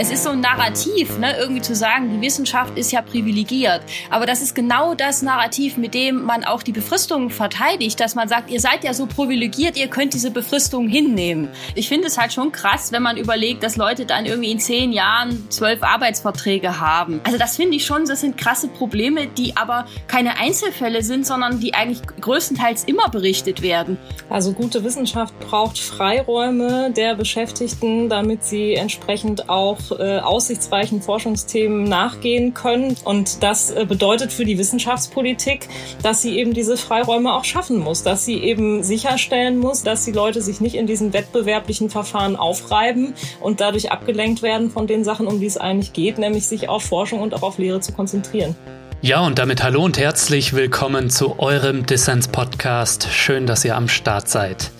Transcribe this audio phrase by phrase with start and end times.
[0.00, 3.82] Es ist so ein Narrativ, ne, irgendwie zu sagen, die Wissenschaft ist ja privilegiert.
[4.08, 8.26] Aber das ist genau das Narrativ, mit dem man auch die Befristung verteidigt, dass man
[8.26, 11.50] sagt, ihr seid ja so privilegiert, ihr könnt diese Befristung hinnehmen.
[11.74, 14.90] Ich finde es halt schon krass, wenn man überlegt, dass Leute dann irgendwie in zehn
[14.90, 17.20] Jahren zwölf Arbeitsverträge haben.
[17.24, 21.60] Also das finde ich schon, das sind krasse Probleme, die aber keine Einzelfälle sind, sondern
[21.60, 23.98] die eigentlich größtenteils immer berichtet werden.
[24.30, 32.54] Also gute Wissenschaft braucht Freiräume der Beschäftigten, damit sie entsprechend auch äh, aussichtsreichen Forschungsthemen nachgehen
[32.54, 32.96] können.
[33.04, 35.68] Und das äh, bedeutet für die Wissenschaftspolitik,
[36.02, 40.12] dass sie eben diese Freiräume auch schaffen muss, dass sie eben sicherstellen muss, dass die
[40.12, 45.26] Leute sich nicht in diesen wettbewerblichen Verfahren aufreiben und dadurch abgelenkt werden von den Sachen,
[45.26, 48.56] um die es eigentlich geht, nämlich sich auf Forschung und auch auf Lehre zu konzentrieren.
[49.02, 53.08] Ja, und damit hallo und herzlich willkommen zu eurem Dissens-Podcast.
[53.10, 54.72] Schön, dass ihr am Start seid.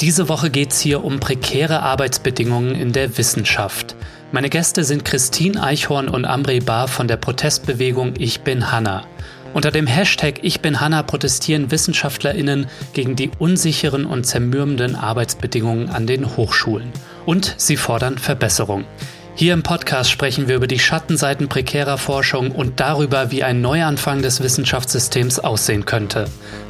[0.00, 3.96] Diese Woche geht es hier um prekäre Arbeitsbedingungen in der Wissenschaft.
[4.34, 9.06] Meine Gäste sind Christine Eichhorn und Amri Bar von der Protestbewegung Ich bin Hanna.
[9.52, 16.08] Unter dem Hashtag Ich bin Hanna protestieren WissenschaftlerInnen gegen die unsicheren und zermürbenden Arbeitsbedingungen an
[16.08, 16.90] den Hochschulen.
[17.24, 18.86] Und sie fordern Verbesserung.
[19.36, 24.20] Hier im Podcast sprechen wir über die Schattenseiten prekärer Forschung und darüber, wie ein Neuanfang
[24.20, 26.24] des Wissenschaftssystems aussehen könnte.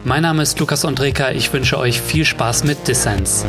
[0.05, 3.47] Mein Name ist Lukas Andreka, ich wünsche euch viel Spaß mit Dissens.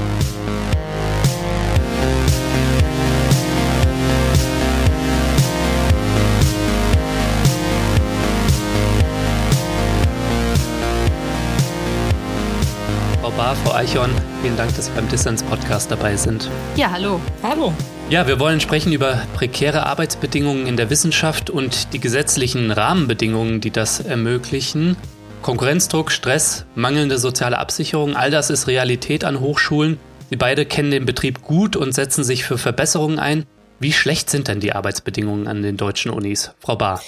[13.45, 14.09] Bar, Frau Eichhorn,
[14.41, 16.49] vielen Dank, dass Sie beim Dissens-Podcast dabei sind.
[16.77, 17.21] Ja, hallo.
[17.43, 17.75] Hallo.
[18.09, 23.69] Ja, wir wollen sprechen über prekäre Arbeitsbedingungen in der Wissenschaft und die gesetzlichen Rahmenbedingungen, die
[23.69, 24.97] das ermöglichen.
[25.43, 29.99] Konkurrenzdruck, Stress, mangelnde soziale Absicherung, all das ist Realität an Hochschulen.
[30.31, 33.45] Sie beide kennen den Betrieb gut und setzen sich für Verbesserungen ein.
[33.79, 36.49] Wie schlecht sind denn die Arbeitsbedingungen an den deutschen Unis?
[36.61, 36.99] Frau Bahr.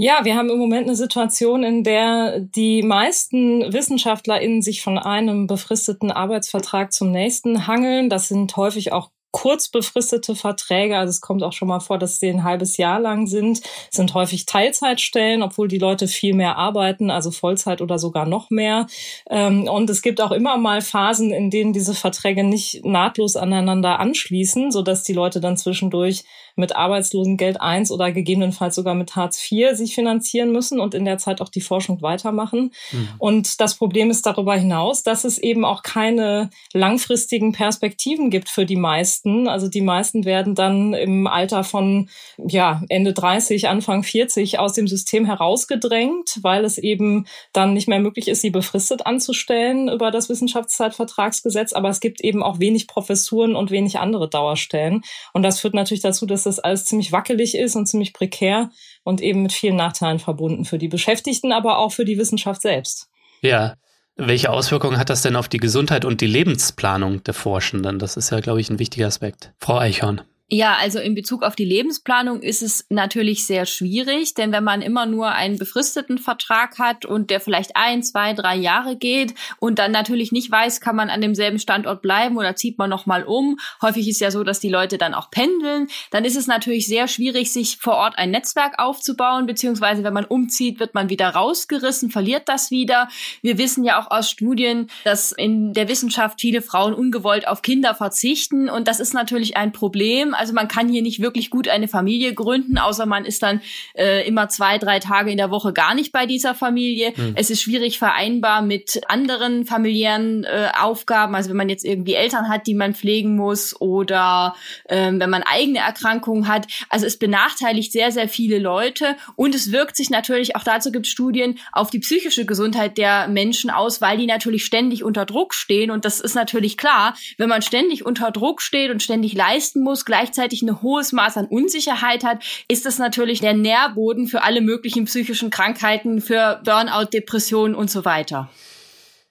[0.00, 5.48] Ja, wir haben im Moment eine Situation, in der die meisten WissenschaftlerInnen sich von einem
[5.48, 8.08] befristeten Arbeitsvertrag zum nächsten hangeln.
[8.08, 12.18] Das sind häufig auch kurz befristete Verträge, also es kommt auch schon mal vor, dass
[12.18, 16.56] sie ein halbes Jahr lang sind, es sind häufig Teilzeitstellen, obwohl die Leute viel mehr
[16.56, 18.86] arbeiten, also Vollzeit oder sogar noch mehr.
[19.28, 24.00] Ähm, und es gibt auch immer mal Phasen, in denen diese Verträge nicht nahtlos aneinander
[24.00, 26.24] anschließen, so dass die Leute dann zwischendurch
[26.58, 31.18] mit Arbeitslosengeld 1 oder gegebenenfalls sogar mit Hartz IV sich finanzieren müssen und in der
[31.18, 32.72] Zeit auch die Forschung weitermachen.
[32.92, 33.08] Mhm.
[33.18, 38.66] Und das Problem ist darüber hinaus, dass es eben auch keine langfristigen Perspektiven gibt für
[38.66, 39.48] die meisten.
[39.48, 42.08] Also die meisten werden dann im Alter von
[42.44, 48.00] ja, Ende 30, Anfang 40 aus dem System herausgedrängt, weil es eben dann nicht mehr
[48.00, 51.72] möglich ist, sie befristet anzustellen über das Wissenschaftszeitvertragsgesetz.
[51.72, 55.02] Aber es gibt eben auch wenig Professuren und wenig andere Dauerstellen.
[55.32, 58.70] Und das führt natürlich dazu, dass das alles ziemlich wackelig ist und ziemlich prekär
[59.04, 63.08] und eben mit vielen Nachteilen verbunden für die Beschäftigten, aber auch für die Wissenschaft selbst.
[63.42, 63.74] Ja.
[64.20, 68.00] Welche Auswirkungen hat das denn auf die Gesundheit und die Lebensplanung der Forschenden?
[68.00, 69.52] Das ist ja, glaube ich, ein wichtiger Aspekt.
[69.60, 70.22] Frau Eichhorn.
[70.50, 74.80] Ja, also in Bezug auf die Lebensplanung ist es natürlich sehr schwierig, denn wenn man
[74.80, 79.78] immer nur einen befristeten Vertrag hat und der vielleicht ein, zwei, drei Jahre geht und
[79.78, 83.58] dann natürlich nicht weiß, kann man an demselben Standort bleiben oder zieht man nochmal um.
[83.82, 85.88] Häufig ist ja so, dass die Leute dann auch pendeln.
[86.12, 90.24] Dann ist es natürlich sehr schwierig, sich vor Ort ein Netzwerk aufzubauen, beziehungsweise wenn man
[90.24, 93.10] umzieht, wird man wieder rausgerissen, verliert das wieder.
[93.42, 97.94] Wir wissen ja auch aus Studien, dass in der Wissenschaft viele Frauen ungewollt auf Kinder
[97.94, 101.88] verzichten und das ist natürlich ein Problem also man kann hier nicht wirklich gut eine
[101.88, 103.60] Familie gründen, außer man ist dann
[103.94, 107.12] äh, immer zwei, drei Tage in der Woche gar nicht bei dieser Familie.
[107.16, 107.32] Mhm.
[107.34, 111.34] Es ist schwierig vereinbar mit anderen familiären äh, Aufgaben.
[111.34, 114.54] Also wenn man jetzt irgendwie Eltern hat, die man pflegen muss oder
[114.88, 116.66] ähm, wenn man eigene Erkrankungen hat.
[116.88, 121.06] Also es benachteiligt sehr, sehr viele Leute und es wirkt sich natürlich, auch dazu gibt
[121.06, 125.54] es Studien, auf die psychische Gesundheit der Menschen aus, weil die natürlich ständig unter Druck
[125.54, 125.90] stehen.
[125.90, 130.04] Und das ist natürlich klar, wenn man ständig unter Druck steht und ständig leisten muss,
[130.04, 134.60] gleich gleichzeitig ein hohes Maß an Unsicherheit hat, ist das natürlich der Nährboden für alle
[134.60, 138.48] möglichen psychischen Krankheiten, für Burnout, Depressionen und so weiter.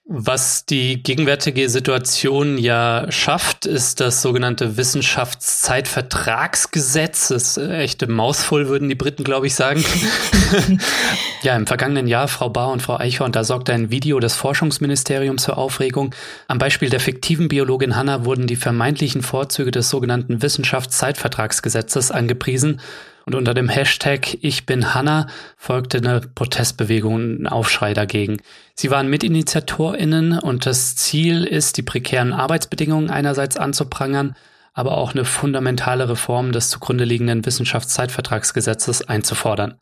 [0.10, 7.28] Was die gegenwärtige Situation ja schafft, ist das sogenannte Wissenschaftszeitvertragsgesetz.
[7.28, 9.84] Das ist echte Mausvoll, würden die Briten, glaube ich, sagen.
[11.42, 15.46] ja, im vergangenen Jahr, Frau Bahr und Frau Eichhorn, da sorgte ein Video des Forschungsministeriums
[15.46, 16.14] für Aufregung.
[16.48, 22.82] Am Beispiel der fiktiven Biologin Hanna wurden die vermeintlichen Vorzüge des sogenannten Wissenschaftszeitvertragsgesetzes angepriesen.
[23.26, 28.38] Und unter dem Hashtag Ich bin Hanna folgte eine Protestbewegung und ein Aufschrei dagegen.
[28.74, 34.36] Sie waren MitinitiatorInnen und das Ziel ist, die prekären Arbeitsbedingungen einerseits anzuprangern,
[34.74, 39.76] aber auch eine fundamentale Reform des zugrunde liegenden Wissenschaftszeitvertragsgesetzes einzufordern.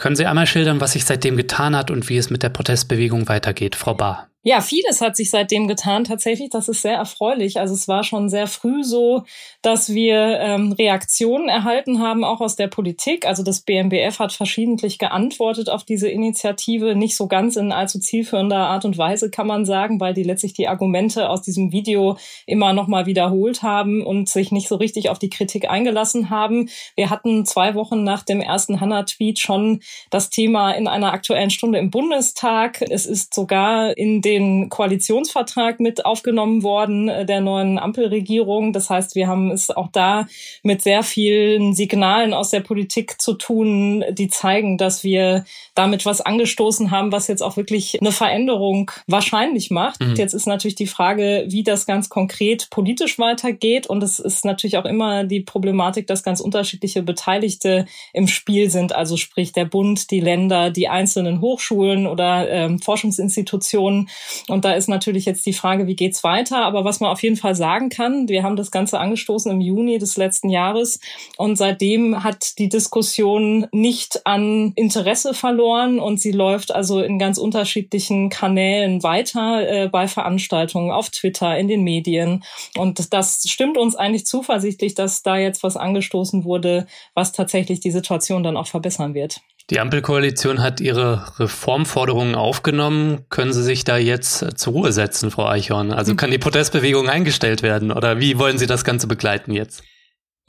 [0.00, 3.28] Können Sie einmal schildern, was sich seitdem getan hat und wie es mit der Protestbewegung
[3.28, 4.29] weitergeht, Frau Bahr?
[4.42, 6.48] Ja, vieles hat sich seitdem getan tatsächlich.
[6.48, 7.60] Das ist sehr erfreulich.
[7.60, 9.24] Also es war schon sehr früh so,
[9.60, 13.26] dass wir ähm, Reaktionen erhalten haben, auch aus der Politik.
[13.26, 18.56] Also das BMBF hat verschiedentlich geantwortet auf diese Initiative, nicht so ganz in allzu zielführender
[18.56, 22.16] Art und Weise, kann man sagen, weil die letztlich die Argumente aus diesem Video
[22.46, 26.70] immer nochmal wiederholt haben und sich nicht so richtig auf die Kritik eingelassen haben.
[26.96, 31.78] Wir hatten zwei Wochen nach dem ersten Hanna-Tweet schon das Thema in einer aktuellen Stunde
[31.78, 32.80] im Bundestag.
[32.80, 38.72] Es ist sogar in den Koalitionsvertrag mit aufgenommen worden äh, der neuen Ampelregierung.
[38.72, 40.26] Das heißt, wir haben es auch da
[40.62, 45.44] mit sehr vielen Signalen aus der Politik zu tun, die zeigen, dass wir
[45.74, 50.00] damit was angestoßen haben, was jetzt auch wirklich eine Veränderung wahrscheinlich macht.
[50.00, 50.14] Mhm.
[50.14, 53.86] Jetzt ist natürlich die Frage, wie das ganz konkret politisch weitergeht.
[53.86, 58.94] Und es ist natürlich auch immer die Problematik, dass ganz unterschiedliche Beteiligte im Spiel sind.
[58.94, 64.08] Also sprich der Bund, die Länder, die einzelnen Hochschulen oder ähm, Forschungsinstitutionen.
[64.48, 66.64] Und da ist natürlich jetzt die Frage, wie geht's weiter?
[66.64, 69.98] Aber was man auf jeden Fall sagen kann, wir haben das Ganze angestoßen im Juni
[69.98, 71.00] des letzten Jahres
[71.36, 77.38] und seitdem hat die Diskussion nicht an Interesse verloren und sie läuft also in ganz
[77.38, 82.44] unterschiedlichen Kanälen weiter äh, bei Veranstaltungen auf Twitter, in den Medien.
[82.76, 87.90] Und das stimmt uns eigentlich zuversichtlich, dass da jetzt was angestoßen wurde, was tatsächlich die
[87.90, 89.40] Situation dann auch verbessern wird.
[89.70, 93.24] Die Ampelkoalition hat ihre Reformforderungen aufgenommen.
[93.28, 95.92] Können Sie sich da jetzt äh, zur Ruhe setzen, Frau Eichhorn?
[95.92, 99.84] Also kann die Protestbewegung eingestellt werden oder wie wollen Sie das Ganze begleiten jetzt?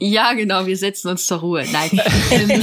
[0.00, 1.64] Ja, genau, wir setzen uns zur Ruhe.
[1.70, 1.90] Nein.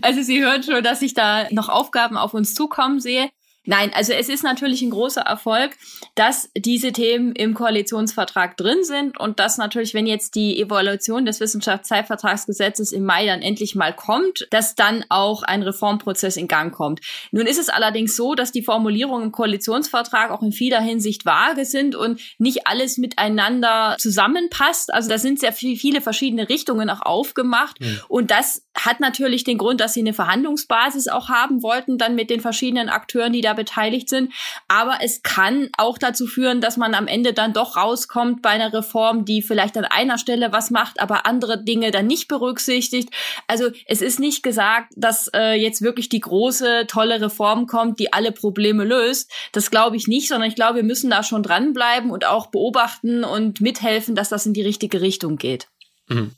[0.00, 3.28] also Sie hören schon, dass ich da noch Aufgaben auf uns zukommen sehe.
[3.66, 5.72] Nein, also es ist natürlich ein großer Erfolg,
[6.14, 11.40] dass diese Themen im Koalitionsvertrag drin sind und dass natürlich, wenn jetzt die Evaluation des
[11.40, 17.00] Wissenschaftszeitvertragsgesetzes im Mai dann endlich mal kommt, dass dann auch ein Reformprozess in Gang kommt.
[17.32, 21.66] Nun ist es allerdings so, dass die Formulierungen im Koalitionsvertrag auch in vieler Hinsicht vage
[21.66, 24.92] sind und nicht alles miteinander zusammenpasst.
[24.92, 28.00] Also da sind sehr viele verschiedene Richtungen auch aufgemacht mhm.
[28.08, 32.30] und das hat natürlich den Grund, dass sie eine Verhandlungsbasis auch haben wollten, dann mit
[32.30, 34.32] den verschiedenen Akteuren, die da beteiligt sind.
[34.68, 38.72] Aber es kann auch dazu führen, dass man am Ende dann doch rauskommt bei einer
[38.72, 43.10] Reform, die vielleicht an einer Stelle was macht, aber andere Dinge dann nicht berücksichtigt.
[43.46, 48.12] Also es ist nicht gesagt, dass äh, jetzt wirklich die große, tolle Reform kommt, die
[48.12, 49.30] alle Probleme löst.
[49.52, 53.24] Das glaube ich nicht, sondern ich glaube, wir müssen da schon dranbleiben und auch beobachten
[53.24, 55.68] und mithelfen, dass das in die richtige Richtung geht.
[56.08, 56.32] Mhm.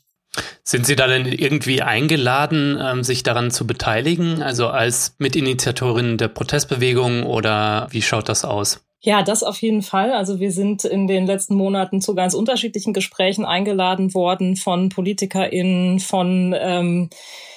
[0.63, 6.29] Sind Sie da denn irgendwie eingeladen, ähm, sich daran zu beteiligen, also als Mitinitiatorin der
[6.29, 8.83] Protestbewegung oder wie schaut das aus?
[9.05, 10.13] Ja, das auf jeden Fall.
[10.13, 15.99] Also wir sind in den letzten Monaten zu ganz unterschiedlichen Gesprächen eingeladen worden von PolitikerInnen,
[15.99, 17.09] von ähm,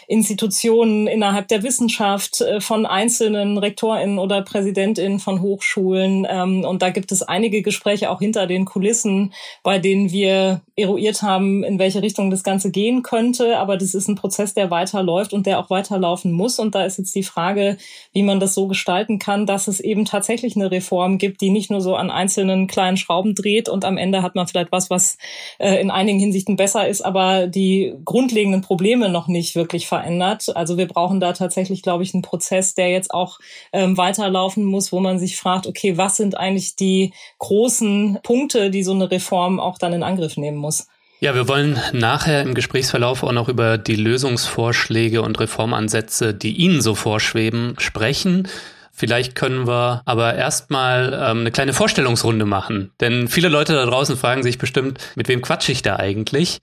[0.08, 6.26] Institutionen innerhalb der Wissenschaft, äh, von einzelnen RektorInnen oder PräsidentInnen von Hochschulen.
[6.28, 9.32] Ähm, und da gibt es einige Gespräche auch hinter den Kulissen,
[9.62, 13.58] bei denen wir eruiert haben, in welche Richtung das Ganze gehen könnte.
[13.58, 16.58] Aber das ist ein Prozess, der weiterläuft und der auch weiterlaufen muss.
[16.58, 17.78] Und da ist jetzt die Frage,
[18.12, 21.70] wie man das so gestalten kann, dass es eben tatsächlich eine Reform gibt, die nicht
[21.70, 25.18] nur so an einzelnen kleinen Schrauben dreht und am Ende hat man vielleicht was, was
[25.58, 30.54] äh, in einigen Hinsichten besser ist, aber die grundlegenden Probleme noch nicht wirklich verändert.
[30.54, 33.38] Also wir brauchen da tatsächlich, glaube ich, einen Prozess, der jetzt auch
[33.72, 38.82] ähm, weiterlaufen muss, wo man sich fragt, okay, was sind eigentlich die großen Punkte, die
[38.82, 40.86] so eine Reform auch dann in Angriff nehmen muss?
[41.20, 46.82] Ja, wir wollen nachher im Gesprächsverlauf auch noch über die Lösungsvorschläge und Reformansätze, die Ihnen
[46.82, 48.48] so vorschweben, sprechen.
[48.92, 52.92] Vielleicht können wir aber erstmal ähm, eine kleine Vorstellungsrunde machen.
[53.00, 56.58] Denn viele Leute da draußen fragen sich bestimmt, mit wem quatsche ich da eigentlich?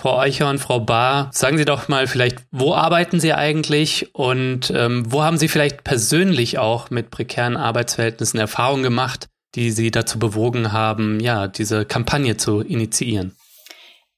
[0.00, 5.02] Frau Eichhorn, Frau Bahr, sagen Sie doch mal vielleicht, wo arbeiten Sie eigentlich und ähm,
[5.10, 9.26] wo haben Sie vielleicht persönlich auch mit prekären Arbeitsverhältnissen Erfahrungen gemacht,
[9.56, 13.34] die Sie dazu bewogen haben, ja, diese Kampagne zu initiieren?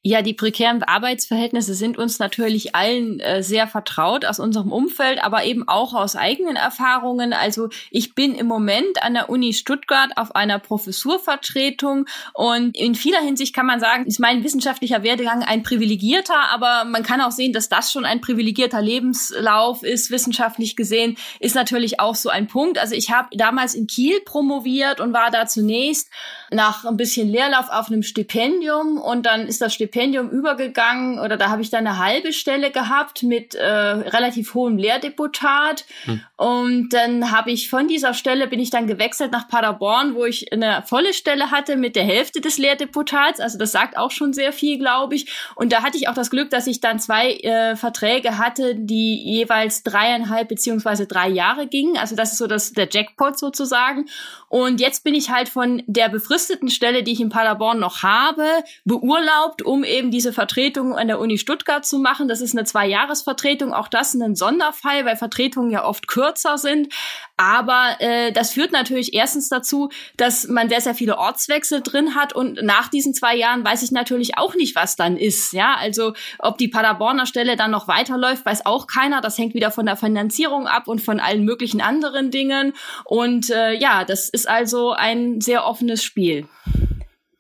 [0.03, 5.45] Ja, die prekären Arbeitsverhältnisse sind uns natürlich allen äh, sehr vertraut aus unserem Umfeld, aber
[5.45, 7.35] eben auch aus eigenen Erfahrungen.
[7.35, 13.21] Also ich bin im Moment an der Uni Stuttgart auf einer Professurvertretung und in vieler
[13.21, 17.53] Hinsicht kann man sagen, ist mein wissenschaftlicher Werdegang ein privilegierter, aber man kann auch sehen,
[17.53, 22.79] dass das schon ein privilegierter Lebenslauf ist, wissenschaftlich gesehen, ist natürlich auch so ein Punkt.
[22.79, 26.09] Also ich habe damals in Kiel promoviert und war da zunächst
[26.51, 31.49] nach ein bisschen Leerlauf auf einem Stipendium und dann ist das Stipendium übergegangen oder da
[31.49, 35.85] habe ich dann eine halbe Stelle gehabt mit äh, relativ hohem Lehrdeputat.
[36.05, 36.21] Hm.
[36.41, 40.51] Und dann habe ich von dieser Stelle bin ich dann gewechselt nach Paderborn, wo ich
[40.55, 43.41] eine volle Stelle hatte mit der Hälfte des Lehrdeputats.
[43.41, 45.31] Also das sagt auch schon sehr viel, glaube ich.
[45.55, 49.23] Und da hatte ich auch das Glück, dass ich dann zwei äh, Verträge hatte, die
[49.23, 51.99] jeweils dreieinhalb beziehungsweise drei Jahre gingen.
[51.99, 54.07] Also das ist so das, der Jackpot sozusagen.
[54.49, 58.47] Und jetzt bin ich halt von der befristeten Stelle, die ich in Paderborn noch habe,
[58.87, 62.29] beurlaubt, um eben diese Vertretung an der Uni Stuttgart zu machen.
[62.29, 63.75] Das ist eine Zwei-Jahres-Vertretung.
[63.75, 66.93] Auch das ein Sonderfall, weil Vertretungen ja oft kürzer sind.
[67.37, 72.35] Aber äh, das führt natürlich erstens dazu, dass man sehr, sehr viele Ortswechsel drin hat.
[72.35, 75.53] Und nach diesen zwei Jahren weiß ich natürlich auch nicht, was dann ist.
[75.53, 79.21] Ja, also ob die Paderborner Stelle dann noch weiterläuft, weiß auch keiner.
[79.21, 82.75] Das hängt wieder von der Finanzierung ab und von allen möglichen anderen Dingen.
[83.05, 86.47] Und äh, ja, das ist also ein sehr offenes Spiel.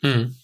[0.02, 0.34] Hm.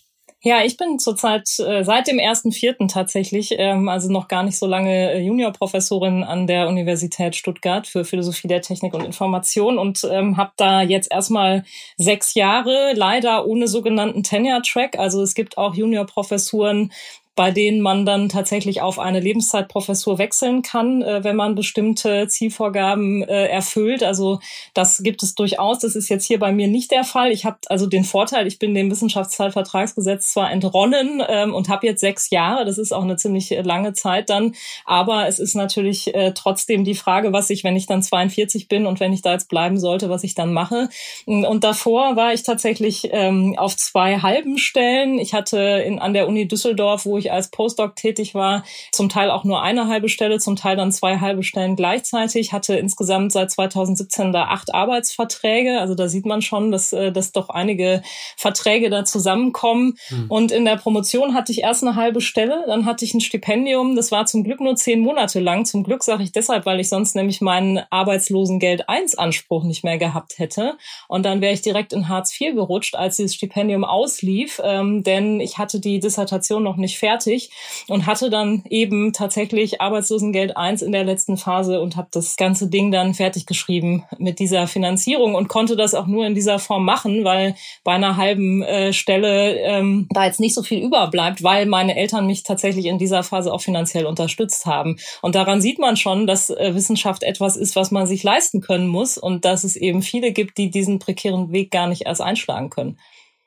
[0.46, 4.56] Ja, ich bin zurzeit äh, seit dem ersten Vierten tatsächlich, ähm, also noch gar nicht
[4.56, 10.06] so lange äh, Juniorprofessorin an der Universität Stuttgart für Philosophie der Technik und Information und
[10.08, 11.64] ähm, habe da jetzt erstmal
[11.96, 14.96] sechs Jahre, leider ohne sogenannten Tenure-Track.
[15.00, 16.92] Also es gibt auch Juniorprofessuren,
[17.36, 23.22] bei denen man dann tatsächlich auf eine Lebenszeitprofessur wechseln kann, äh, wenn man bestimmte Zielvorgaben
[23.22, 24.02] äh, erfüllt.
[24.02, 24.40] Also
[24.72, 25.78] das gibt es durchaus.
[25.80, 27.30] Das ist jetzt hier bei mir nicht der Fall.
[27.30, 32.00] Ich habe also den Vorteil, ich bin dem Wissenschaftszeitvertragsgesetz zwar entronnen ähm, und habe jetzt
[32.00, 32.64] sechs Jahre.
[32.64, 34.54] Das ist auch eine ziemlich lange Zeit dann.
[34.86, 38.86] Aber es ist natürlich äh, trotzdem die Frage, was ich, wenn ich dann 42 bin
[38.86, 40.88] und wenn ich da jetzt bleiben sollte, was ich dann mache.
[41.26, 45.18] Und davor war ich tatsächlich ähm, auf zwei halben Stellen.
[45.18, 49.08] Ich hatte in, an der Uni Düsseldorf, wo ich ich als Postdoc tätig war, zum
[49.08, 53.32] Teil auch nur eine halbe Stelle, zum Teil dann zwei halbe Stellen gleichzeitig, hatte insgesamt
[53.32, 55.80] seit 2017 da acht Arbeitsverträge.
[55.80, 58.02] Also da sieht man schon, dass, äh, dass doch einige
[58.36, 59.96] Verträge da zusammenkommen.
[60.10, 60.26] Mhm.
[60.28, 63.96] Und in der Promotion hatte ich erst eine halbe Stelle, dann hatte ich ein Stipendium.
[63.96, 65.64] Das war zum Glück nur zehn Monate lang.
[65.64, 69.98] Zum Glück sage ich deshalb, weil ich sonst nämlich meinen Arbeitslosengeld 1 Anspruch nicht mehr
[69.98, 70.76] gehabt hätte.
[71.08, 75.40] Und dann wäre ich direkt in Hartz IV gerutscht, als dieses Stipendium auslief, ähm, denn
[75.40, 77.50] ich hatte die Dissertation noch nicht fertig fertig
[77.88, 82.68] und hatte dann eben tatsächlich Arbeitslosengeld 1 in der letzten Phase und habe das ganze
[82.68, 86.84] Ding dann fertig geschrieben mit dieser Finanzierung und konnte das auch nur in dieser Form
[86.84, 87.54] machen, weil
[87.84, 92.26] bei einer halben äh, Stelle ähm, da jetzt nicht so viel überbleibt, weil meine Eltern
[92.26, 94.96] mich tatsächlich in dieser Phase auch finanziell unterstützt haben.
[95.22, 98.88] Und daran sieht man schon, dass äh, Wissenschaft etwas ist, was man sich leisten können
[98.88, 102.70] muss und dass es eben viele gibt, die diesen prekären Weg gar nicht erst einschlagen
[102.70, 102.98] können.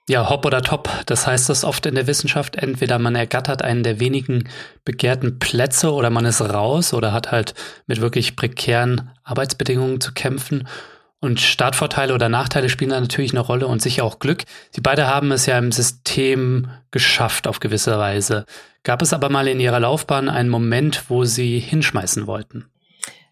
[0.10, 0.90] Ja, hopp oder top.
[1.06, 2.56] Das heißt das oft in der Wissenschaft.
[2.56, 4.50] Entweder man ergattert einen der wenigen
[4.84, 7.54] begehrten Plätze oder man ist raus oder hat halt
[7.86, 10.68] mit wirklich prekären Arbeitsbedingungen zu kämpfen.
[11.20, 14.46] Und Startvorteile oder Nachteile spielen da natürlich eine Rolle und sicher auch Glück.
[14.72, 18.46] Sie beide haben es ja im System geschafft auf gewisse Weise.
[18.82, 22.66] Gab es aber mal in ihrer Laufbahn einen Moment, wo sie hinschmeißen wollten?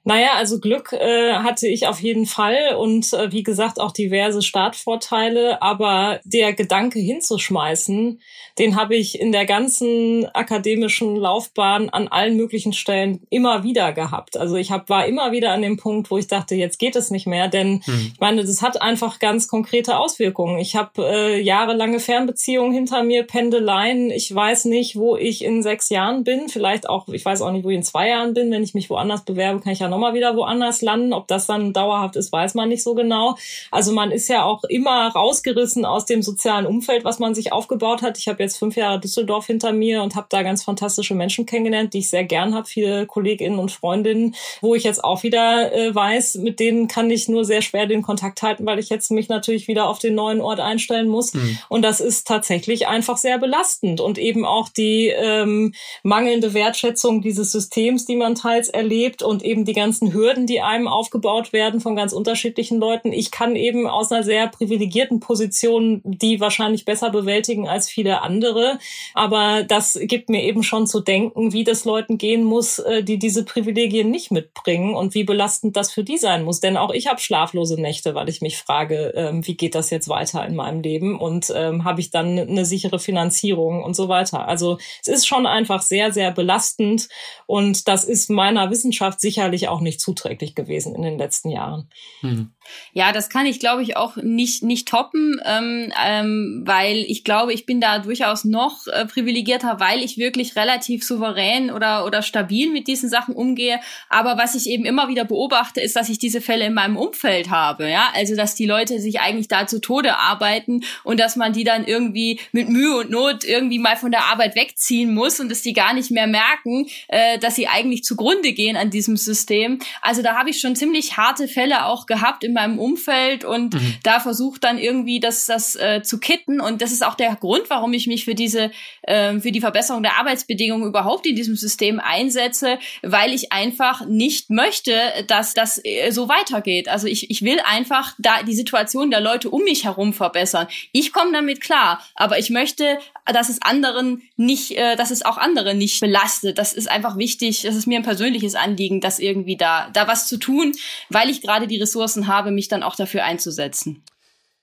[0.08, 4.42] Naja, also Glück äh, hatte ich auf jeden Fall und äh, wie gesagt auch diverse
[4.42, 8.22] Startvorteile, aber der Gedanke hinzuschmeißen,
[8.58, 14.38] den habe ich in der ganzen akademischen Laufbahn an allen möglichen Stellen immer wieder gehabt.
[14.38, 17.12] Also ich hab, war immer wieder an dem Punkt, wo ich dachte, jetzt geht es
[17.12, 18.12] nicht mehr, denn hm.
[18.14, 20.58] ich meine, das hat einfach ganz konkrete Auswirkungen.
[20.58, 24.10] Ich habe äh, jahrelange Fernbeziehungen hinter mir, Pendeleien.
[24.10, 27.66] Ich weiß nicht, wo ich in sechs Jahren bin, vielleicht auch, ich weiß auch nicht,
[27.66, 28.50] wo ich in zwei Jahren bin.
[28.52, 31.12] Wenn ich mich woanders bewerbe, kann ich ja noch nochmal wieder woanders landen.
[31.12, 33.36] Ob das dann dauerhaft ist, weiß man nicht so genau.
[33.72, 38.04] Also man ist ja auch immer rausgerissen aus dem sozialen Umfeld, was man sich aufgebaut
[38.04, 38.20] hat.
[38.20, 41.94] Ich habe jetzt fünf Jahre Düsseldorf hinter mir und habe da ganz fantastische Menschen kennengelernt,
[41.94, 45.94] die ich sehr gern habe, viele Kolleginnen und Freundinnen, wo ich jetzt auch wieder äh,
[45.94, 49.30] weiß, mit denen kann ich nur sehr schwer den Kontakt halten, weil ich jetzt mich
[49.30, 51.34] natürlich wieder auf den neuen Ort einstellen muss.
[51.34, 51.58] Mhm.
[51.70, 55.74] Und das ist tatsächlich einfach sehr belastend und eben auch die ähm,
[56.04, 60.90] mangelnde Wertschätzung dieses Systems, die man teils erlebt und eben die ganzen Hürden, die einem
[60.90, 63.14] aufgebaut werden von ganz unterschiedlichen Leuten.
[63.14, 68.80] Ich kann eben aus einer sehr privilegierten Position die wahrscheinlich besser bewältigen als viele andere.
[69.14, 73.20] Aber das gibt mir eben schon zu denken, wie das Leuten gehen muss, äh, die
[73.20, 76.60] diese Privilegien nicht mitbringen und wie belastend das für die sein muss.
[76.60, 80.10] Denn auch ich habe schlaflose Nächte, weil ich mich frage, ähm, wie geht das jetzt
[80.10, 84.48] weiter in meinem Leben und ähm, habe ich dann eine sichere Finanzierung und so weiter.
[84.48, 87.10] Also es ist schon einfach sehr, sehr belastend
[87.46, 91.90] und das ist meiner Wissenschaft sicherlich auch nicht zuträglich gewesen in den letzten Jahren.
[92.22, 92.52] Hm.
[92.94, 97.54] Ja, das kann ich, glaube ich, auch nicht, nicht toppen, ähm, ähm, weil ich glaube,
[97.54, 102.72] ich bin da durchaus noch äh, privilegierter, weil ich wirklich relativ souverän oder, oder stabil
[102.72, 103.80] mit diesen Sachen umgehe.
[104.10, 107.50] Aber was ich eben immer wieder beobachte, ist, dass ich diese Fälle in meinem Umfeld
[107.50, 107.90] habe.
[107.90, 111.64] Ja, also, dass die Leute sich eigentlich da zu Tode arbeiten und dass man die
[111.64, 115.62] dann irgendwie mit Mühe und Not irgendwie mal von der Arbeit wegziehen muss und dass
[115.62, 119.57] die gar nicht mehr merken, äh, dass sie eigentlich zugrunde gehen an diesem System.
[120.02, 123.96] Also da habe ich schon ziemlich harte Fälle auch gehabt in meinem Umfeld und mhm.
[124.04, 126.60] da versucht dann irgendwie das, das äh, zu kitten.
[126.62, 128.72] Und das ist auch der Grund, warum ich mich für diese,
[129.04, 134.50] äh, für die Verbesserung der Arbeitsbedingungen überhaupt in diesem System einsetze, weil ich einfach nicht
[134.50, 134.94] möchte,
[135.28, 136.90] dass das äh, so weitergeht.
[136.90, 140.68] Also ich, ich will einfach da die Situation der Leute um mich herum verbessern.
[140.92, 143.00] Ich komme damit klar, aber ich möchte,
[143.34, 146.58] dass es anderen nicht, äh, dass es auch andere nicht belastet.
[146.58, 147.64] Das ist einfach wichtig.
[147.64, 150.74] Das ist mir ein persönliches Anliegen, das irgendwie da, da was zu tun,
[151.10, 154.04] weil ich gerade die Ressourcen habe, mich dann auch dafür einzusetzen.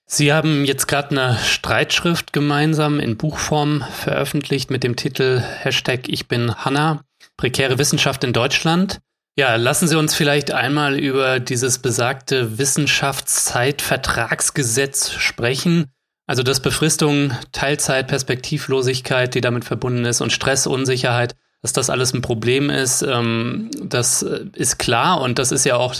[0.06, 6.28] Sie haben jetzt gerade eine Streitschrift gemeinsam in Buchform veröffentlicht mit dem Titel Hashtag Ich
[6.28, 7.02] bin Hanna,
[7.36, 9.00] prekäre Wissenschaft in Deutschland.
[9.36, 15.86] Ja, lassen Sie uns vielleicht einmal über dieses besagte Wissenschaftszeitvertragsgesetz sprechen.
[16.26, 22.12] Also dass Befristung, Teilzeit, Perspektivlosigkeit, die damit verbunden ist und Stress, Unsicherheit dass das alles
[22.12, 25.94] ein Problem ist, ähm, das ist klar und das ist ja auch,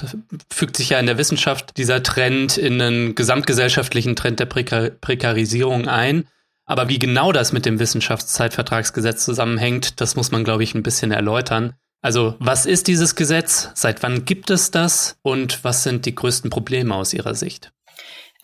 [0.53, 5.89] fügt sich ja in der Wissenschaft dieser Trend in einen gesamtgesellschaftlichen Trend der Prekar Prekarisierung
[5.89, 6.29] ein.
[6.67, 11.13] Aber wie genau das mit dem Wissenschaftszeitvertragsgesetz zusammenhängt, das muss man, glaube ich, ein bisschen
[11.13, 11.73] erläutern.
[12.03, 13.71] Also, was ist dieses Gesetz?
[13.73, 15.17] Seit wann gibt es das?
[15.23, 17.73] Und was sind die größten Probleme aus Ihrer Sicht?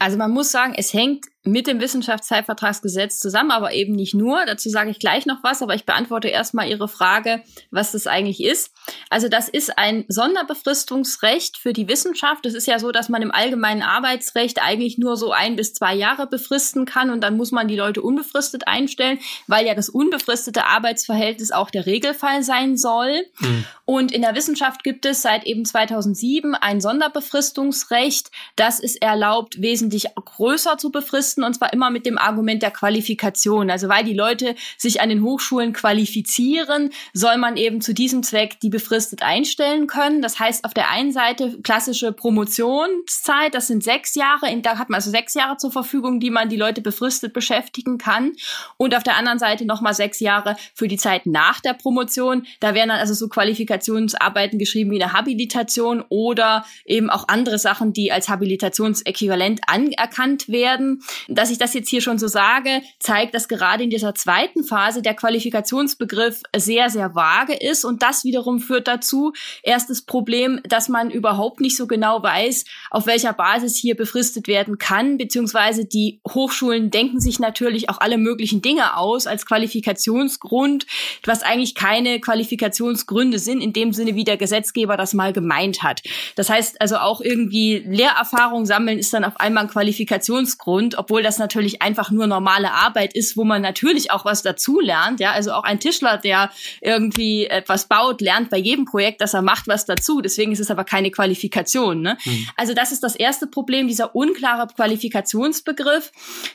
[0.01, 4.45] Also man muss sagen, es hängt mit dem Wissenschaftszeitvertragsgesetz zusammen, aber eben nicht nur.
[4.45, 8.43] Dazu sage ich gleich noch was, aber ich beantworte erstmal Ihre Frage, was das eigentlich
[8.43, 8.73] ist.
[9.09, 12.45] Also das ist ein Sonderbefristungsrecht für die Wissenschaft.
[12.45, 15.95] Es ist ja so, dass man im allgemeinen Arbeitsrecht eigentlich nur so ein bis zwei
[15.95, 20.67] Jahre befristen kann und dann muss man die Leute unbefristet einstellen, weil ja das unbefristete
[20.67, 23.25] Arbeitsverhältnis auch der Regelfall sein soll.
[23.39, 23.65] Mhm.
[23.87, 30.09] Und in der Wissenschaft gibt es seit eben 2007 ein Sonderbefristungsrecht, das es erlaubt, wesentlich
[30.15, 33.71] größer zu befristen Fristen und zwar immer mit dem Argument der Qualifikation.
[33.71, 38.59] Also weil die Leute sich an den Hochschulen qualifizieren, soll man eben zu diesem Zweck
[38.61, 40.23] die befristet einstellen können.
[40.23, 44.97] Das heißt auf der einen Seite klassische Promotionszeit, das sind sechs Jahre, da hat man
[44.97, 48.33] also sechs Jahre zur Verfügung, die man die Leute befristet beschäftigen kann.
[48.77, 52.47] Und auf der anderen Seite nochmal sechs Jahre für die Zeit nach der Promotion.
[52.59, 57.93] Da werden dann also so Qualifikationsarbeiten geschrieben wie eine Habilitation oder eben auch andere Sachen,
[57.93, 61.03] die als Habilitationsäquivalent anerkannt werden.
[61.29, 65.03] Dass ich das jetzt hier schon so sage, zeigt, dass gerade in dieser zweiten Phase
[65.03, 67.85] der Qualifikationsbegriff sehr, sehr vage ist.
[67.85, 73.07] Und das wiederum führt dazu, erstes Problem, dass man überhaupt nicht so genau weiß, auf
[73.07, 78.63] welcher Basis hier befristet werden kann, beziehungsweise die Hochschulen denken sich natürlich auch alle möglichen
[78.63, 80.87] Dinge aus als Qualifikationsgrund,
[81.25, 86.03] was eigentlich keine Qualifikationsgründe sind, in dem Sinne, wie der Gesetzgeber das mal gemeint hat.
[86.37, 91.39] Das heißt also auch irgendwie Lehrerfahrung sammeln ist dann auf einmal ein Qualifikationsgrund, obwohl das
[91.39, 95.19] natürlich einfach nur normale Arbeit ist, wo man natürlich auch was dazu lernt.
[95.19, 99.43] Ja, also auch ein Tischler, der irgendwie etwas baut, lernt bei jedem Projekt, dass er
[99.43, 100.21] macht, was dazu.
[100.21, 102.01] Deswegen ist es aber keine Qualifikation.
[102.01, 102.17] Ne?
[102.25, 102.49] Mhm.
[102.57, 106.13] Also das ist das erste Problem, dieser unklare Qualifikationsbegriff.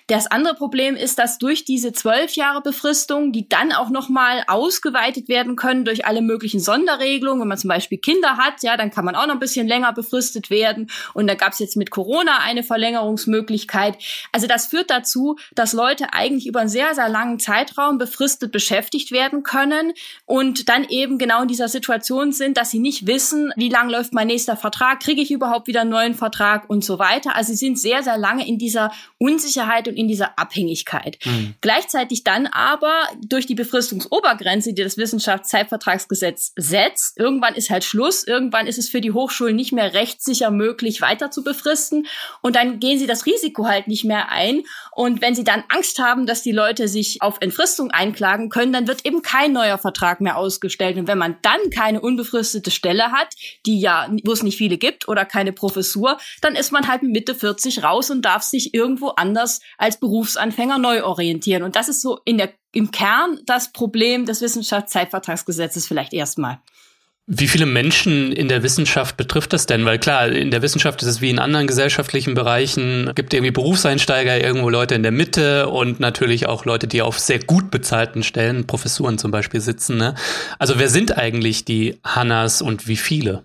[0.08, 5.28] Das andere Problem ist, dass durch diese zwölf Jahre Befristung, die dann auch nochmal ausgeweitet
[5.28, 9.04] werden können durch alle möglichen Sonderregelungen, wenn man zum Beispiel Kinder hat, ja, dann kann
[9.04, 10.90] man auch noch ein bisschen länger befristet werden.
[11.14, 13.98] Und da gab es jetzt mit Corona eine Verlängerungsmöglichkeit.
[14.32, 19.12] Also das führt dazu, dass Leute eigentlich über einen sehr, sehr langen Zeitraum befristet beschäftigt
[19.12, 19.94] werden können
[20.26, 24.14] und dann eben genau in dieser Situation sind, dass sie nicht wissen, wie lang läuft
[24.14, 27.36] mein nächster Vertrag, kriege ich überhaupt wieder einen neuen Vertrag und so weiter.
[27.36, 31.18] Also sie sind sehr, sehr lange in dieser Unsicherheit und in dieser Abhängigkeit.
[31.26, 31.56] Mhm.
[31.62, 32.94] Gleichzeitig dann aber
[33.26, 39.02] durch die Befristungsobergrenze, die das Wissenschaftszeitvertragsgesetz setzt, irgendwann ist halt Schluss, irgendwann ist es für
[39.02, 42.08] die Hochschulen nicht mehr rechtssicher möglich, weiter zu befristen
[42.42, 44.64] und dann gehen sie das Risiko halt nicht mehr ein.
[44.92, 48.88] Und wenn sie dann Angst haben, dass die Leute sich auf Entfristung einklagen können, dann
[48.88, 50.98] wird eben kein neuer Vertrag mehr ausgestellt.
[50.98, 53.30] Und wenn man dann keine unbefristete Stelle hat,
[53.66, 57.34] die ja, wo es nicht viele gibt oder keine Professur, dann ist man halt Mitte
[57.34, 61.64] 40 raus und darf sich irgendwo anders als Berufsanfänger neu orientieren.
[61.64, 66.60] Und das ist so in der, im Kern das Problem des Wissenschaftszeitvertragsgesetzes vielleicht erstmal.
[67.28, 69.84] Wie viele Menschen in der Wissenschaft betrifft das denn?
[69.84, 74.40] Weil klar, in der Wissenschaft ist es wie in anderen gesellschaftlichen Bereichen, gibt irgendwie Berufseinsteiger,
[74.40, 78.68] irgendwo Leute in der Mitte und natürlich auch Leute, die auf sehr gut bezahlten Stellen,
[78.68, 79.98] Professuren zum Beispiel sitzen.
[79.98, 80.14] Ne?
[80.60, 83.44] Also wer sind eigentlich die Hannas und wie viele?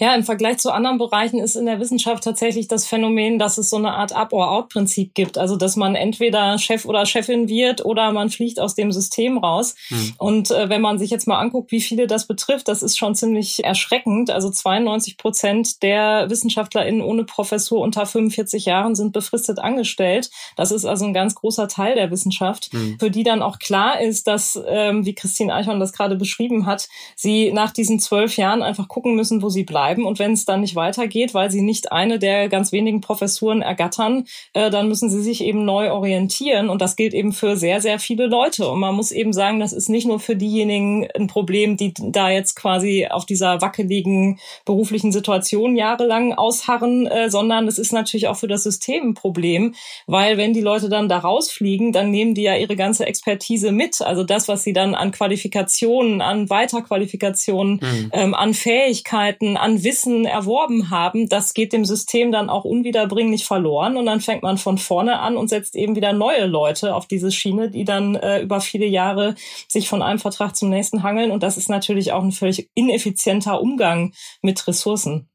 [0.00, 3.68] Ja, im Vergleich zu anderen Bereichen ist in der Wissenschaft tatsächlich das Phänomen, dass es
[3.68, 5.36] so eine Art Up-or-Out-Prinzip gibt.
[5.36, 9.74] Also, dass man entweder Chef oder Chefin wird oder man fliegt aus dem System raus.
[9.88, 10.14] Hm.
[10.16, 13.14] Und äh, wenn man sich jetzt mal anguckt, wie viele das betrifft, das ist schon
[13.14, 14.30] ziemlich erschreckend.
[14.30, 20.30] Also 92 Prozent der WissenschaftlerInnen ohne Professur unter 45 Jahren sind befristet angestellt.
[20.56, 22.96] Das ist also ein ganz großer Teil der Wissenschaft, hm.
[22.98, 26.88] für die dann auch klar ist, dass, ähm, wie Christine Eichhorn das gerade beschrieben hat,
[27.16, 30.06] sie nach diesen zwölf Jahren einfach gucken müssen, wo sie bleiben bleiben.
[30.06, 34.24] Und wenn es dann nicht weitergeht, weil sie nicht eine der ganz wenigen Professuren ergattern,
[34.52, 36.68] äh, dann müssen sie sich eben neu orientieren.
[36.68, 38.68] Und das gilt eben für sehr, sehr viele Leute.
[38.68, 42.30] Und man muss eben sagen, das ist nicht nur für diejenigen ein Problem, die da
[42.30, 48.36] jetzt quasi auf dieser wackeligen beruflichen Situation jahrelang ausharren, äh, sondern es ist natürlich auch
[48.36, 49.74] für das System ein Problem,
[50.06, 54.00] weil wenn die Leute dann da rausfliegen, dann nehmen die ja ihre ganze Expertise mit.
[54.00, 58.10] Also das, was sie dann an Qualifikationen, an Weiterqualifikationen, mhm.
[58.12, 63.96] ähm, an Fähigkeiten, an Wissen erworben haben, das geht dem System dann auch unwiederbringlich verloren
[63.96, 67.30] und dann fängt man von vorne an und setzt eben wieder neue Leute auf diese
[67.30, 69.34] Schiene, die dann äh, über viele Jahre
[69.68, 73.60] sich von einem Vertrag zum nächsten hangeln und das ist natürlich auch ein völlig ineffizienter
[73.60, 75.29] Umgang mit Ressourcen.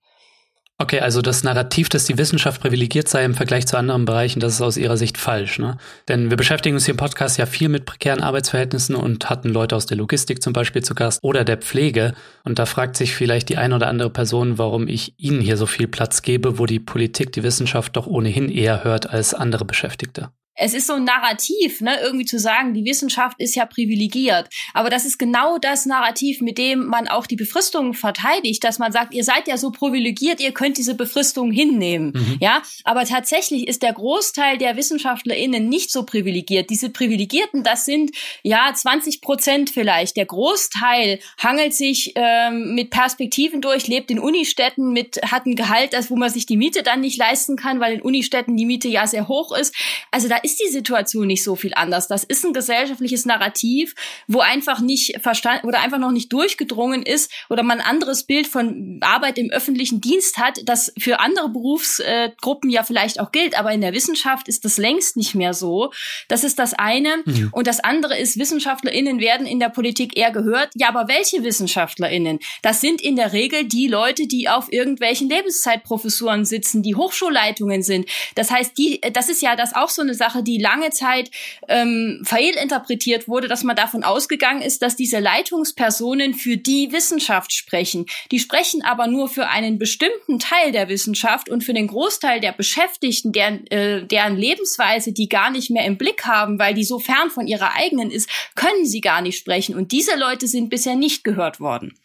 [0.77, 4.55] Okay, also das Narrativ, dass die Wissenschaft privilegiert sei im Vergleich zu anderen Bereichen, das
[4.55, 5.57] ist aus Ihrer Sicht falsch.
[5.57, 5.77] Ne?
[6.09, 9.77] Denn wir beschäftigen uns hier im Podcast ja viel mit prekären Arbeitsverhältnissen und hatten Leute
[9.77, 12.13] aus der Logistik zum Beispiel zu Gast oder der Pflege.
[12.43, 15.65] Und da fragt sich vielleicht die eine oder andere Person, warum ich Ihnen hier so
[15.65, 20.29] viel Platz gebe, wo die Politik die Wissenschaft doch ohnehin eher hört als andere Beschäftigte
[20.55, 24.47] es ist so ein Narrativ, ne, irgendwie zu sagen, die Wissenschaft ist ja privilegiert.
[24.73, 28.91] Aber das ist genau das Narrativ, mit dem man auch die Befristung verteidigt, dass man
[28.91, 32.13] sagt, ihr seid ja so privilegiert, ihr könnt diese Befristung hinnehmen.
[32.15, 32.37] Mhm.
[32.39, 36.69] Ja, aber tatsächlich ist der Großteil der WissenschaftlerInnen nicht so privilegiert.
[36.69, 40.15] Diese Privilegierten, das sind ja 20 Prozent vielleicht.
[40.15, 45.93] Der Großteil hangelt sich ähm, mit Perspektiven durch, lebt in Unistädten mit, hat ein Gehalt,
[45.93, 48.87] das, wo man sich die Miete dann nicht leisten kann, weil in Unistädten die Miete
[48.87, 49.75] ja sehr hoch ist.
[50.11, 52.07] Also da ist die Situation nicht so viel anders.
[52.07, 53.95] Das ist ein gesellschaftliches Narrativ,
[54.27, 58.45] wo einfach nicht verstanden oder einfach noch nicht durchgedrungen ist oder man ein anderes Bild
[58.45, 63.71] von Arbeit im öffentlichen Dienst hat, das für andere Berufsgruppen ja vielleicht auch gilt, aber
[63.71, 65.91] in der Wissenschaft ist das längst nicht mehr so.
[66.27, 67.23] Das ist das eine.
[67.25, 67.49] Mhm.
[67.51, 70.69] Und das andere ist, WissenschaftlerInnen werden in der Politik eher gehört.
[70.75, 72.39] Ja, aber welche WissenschaftlerInnen?
[72.61, 78.07] Das sind in der Regel die Leute, die auf irgendwelchen Lebenszeitprofessuren sitzen, die Hochschulleitungen sind.
[78.35, 81.31] Das heißt, die, das ist ja das auch so eine Sache, Sache, die lange Zeit
[81.67, 88.05] ähm, fehlinterpretiert wurde, dass man davon ausgegangen ist, dass diese Leitungspersonen für die Wissenschaft sprechen.
[88.31, 92.51] Die sprechen aber nur für einen bestimmten Teil der Wissenschaft und für den Großteil der
[92.51, 96.99] Beschäftigten, deren, äh, deren Lebensweise die gar nicht mehr im Blick haben, weil die so
[96.99, 99.75] fern von ihrer eigenen ist, können sie gar nicht sprechen.
[99.75, 101.97] Und diese Leute sind bisher nicht gehört worden.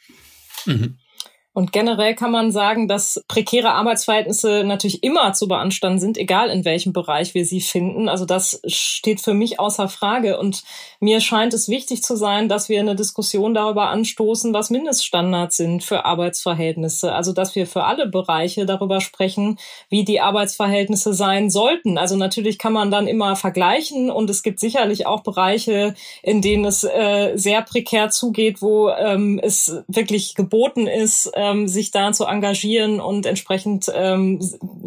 [0.66, 0.99] Mhm.
[1.52, 6.64] Und generell kann man sagen, dass prekäre Arbeitsverhältnisse natürlich immer zu beanstanden sind, egal in
[6.64, 8.08] welchem Bereich wir sie finden.
[8.08, 10.38] Also das steht für mich außer Frage.
[10.38, 10.62] Und
[11.00, 15.82] mir scheint es wichtig zu sein, dass wir eine Diskussion darüber anstoßen, was Mindeststandards sind
[15.82, 17.12] für Arbeitsverhältnisse.
[17.12, 19.58] Also dass wir für alle Bereiche darüber sprechen,
[19.88, 21.98] wie die Arbeitsverhältnisse sein sollten.
[21.98, 26.64] Also natürlich kann man dann immer vergleichen und es gibt sicherlich auch Bereiche, in denen
[26.64, 32.24] es äh, sehr prekär zugeht, wo ähm, es wirklich geboten ist, ähm, sich da zu
[32.24, 34.40] engagieren und entsprechend ähm,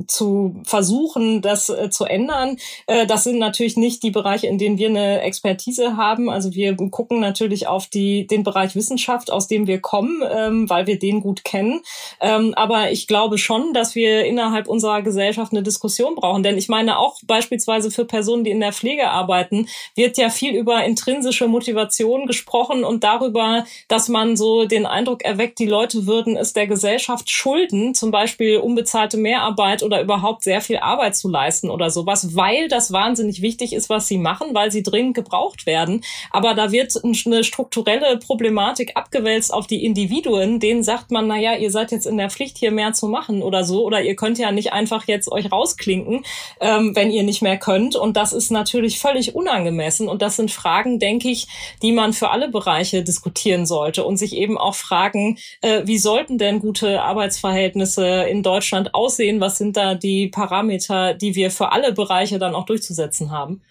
[0.07, 2.57] zu versuchen, das äh, zu ändern.
[2.87, 6.29] Äh, das sind natürlich nicht die Bereiche, in denen wir eine Expertise haben.
[6.29, 10.87] Also wir gucken natürlich auf die, den Bereich Wissenschaft, aus dem wir kommen, ähm, weil
[10.87, 11.81] wir den gut kennen.
[12.21, 16.43] Ähm, aber ich glaube schon, dass wir innerhalb unserer Gesellschaft eine Diskussion brauchen.
[16.43, 20.55] Denn ich meine auch beispielsweise für Personen, die in der Pflege arbeiten, wird ja viel
[20.55, 26.35] über intrinsische Motivation gesprochen und darüber, dass man so den Eindruck erweckt, die Leute würden
[26.43, 31.69] es der Gesellschaft schulden, zum Beispiel unbezahlte Mehrarbeit oder überhaupt sehr viel Arbeit zu leisten
[31.69, 36.03] oder sowas, weil das wahnsinnig wichtig ist, was sie machen, weil sie dringend gebraucht werden.
[36.31, 41.55] Aber da wird eine strukturelle Problematik abgewälzt auf die Individuen, denen sagt man, na ja,
[41.55, 44.37] ihr seid jetzt in der Pflicht, hier mehr zu machen oder so, oder ihr könnt
[44.37, 46.23] ja nicht einfach jetzt euch rausklinken,
[46.59, 47.95] ähm, wenn ihr nicht mehr könnt.
[47.95, 50.07] Und das ist natürlich völlig unangemessen.
[50.07, 51.47] Und das sind Fragen, denke ich,
[51.81, 56.32] die man für alle Bereiche diskutieren sollte und sich eben auch fragen, äh, wie sollten
[56.33, 59.39] sollten denn gute Arbeitsverhältnisse in Deutschland aussehen?
[59.39, 63.61] Was sind da die Parameter, die wir für alle Bereiche dann auch durchzusetzen haben?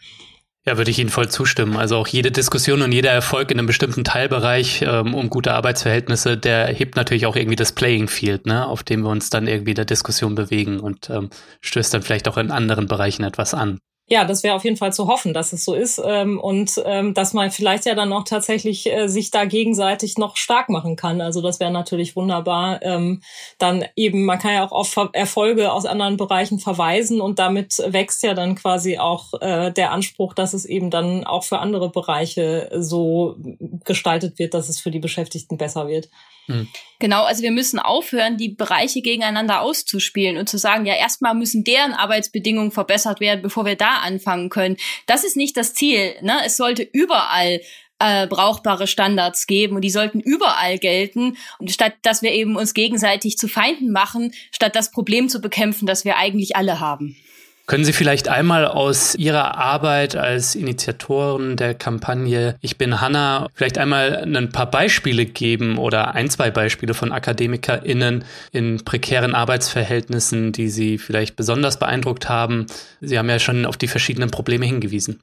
[0.64, 1.76] Ja, würde ich Ihnen voll zustimmen.
[1.76, 6.36] Also auch jede Diskussion und jeder Erfolg in einem bestimmten Teilbereich ähm, um gute Arbeitsverhältnisse,
[6.36, 9.72] der hebt natürlich auch irgendwie das Playing Field, ne, auf dem wir uns dann irgendwie
[9.72, 11.30] in der Diskussion bewegen und ähm,
[11.62, 13.80] stößt dann vielleicht auch in anderen Bereichen etwas an.
[14.12, 17.14] Ja, das wäre auf jeden Fall zu hoffen, dass es so ist ähm, und ähm,
[17.14, 21.22] dass man vielleicht ja dann auch tatsächlich äh, sich da gegenseitig noch stark machen kann.
[21.22, 22.82] Also das wäre natürlich wunderbar.
[22.82, 23.22] Ähm,
[23.56, 28.22] dann eben, man kann ja auch auf Erfolge aus anderen Bereichen verweisen und damit wächst
[28.22, 32.68] ja dann quasi auch äh, der Anspruch, dass es eben dann auch für andere Bereiche
[32.74, 33.36] so
[33.84, 36.10] gestaltet wird, dass es für die Beschäftigten besser wird.
[36.46, 36.68] Hm.
[36.98, 41.64] Genau, also wir müssen aufhören, die Bereiche gegeneinander auszuspielen und zu sagen, ja, erstmal müssen
[41.64, 44.76] deren Arbeitsbedingungen verbessert werden, bevor wir da anfangen können.
[45.06, 46.14] Das ist nicht das Ziel.
[46.22, 46.38] Ne?
[46.44, 47.60] Es sollte überall
[47.98, 51.36] äh, brauchbare Standards geben und die sollten überall gelten.
[51.58, 55.86] Und statt dass wir eben uns gegenseitig zu Feinden machen, statt das Problem zu bekämpfen,
[55.86, 57.16] das wir eigentlich alle haben.
[57.72, 63.78] Können Sie vielleicht einmal aus Ihrer Arbeit als Initiatoren der Kampagne Ich bin Hanna vielleicht
[63.78, 70.68] einmal ein paar Beispiele geben oder ein, zwei Beispiele von AkademikerInnen in prekären Arbeitsverhältnissen, die
[70.68, 72.66] Sie vielleicht besonders beeindruckt haben?
[73.00, 75.22] Sie haben ja schon auf die verschiedenen Probleme hingewiesen.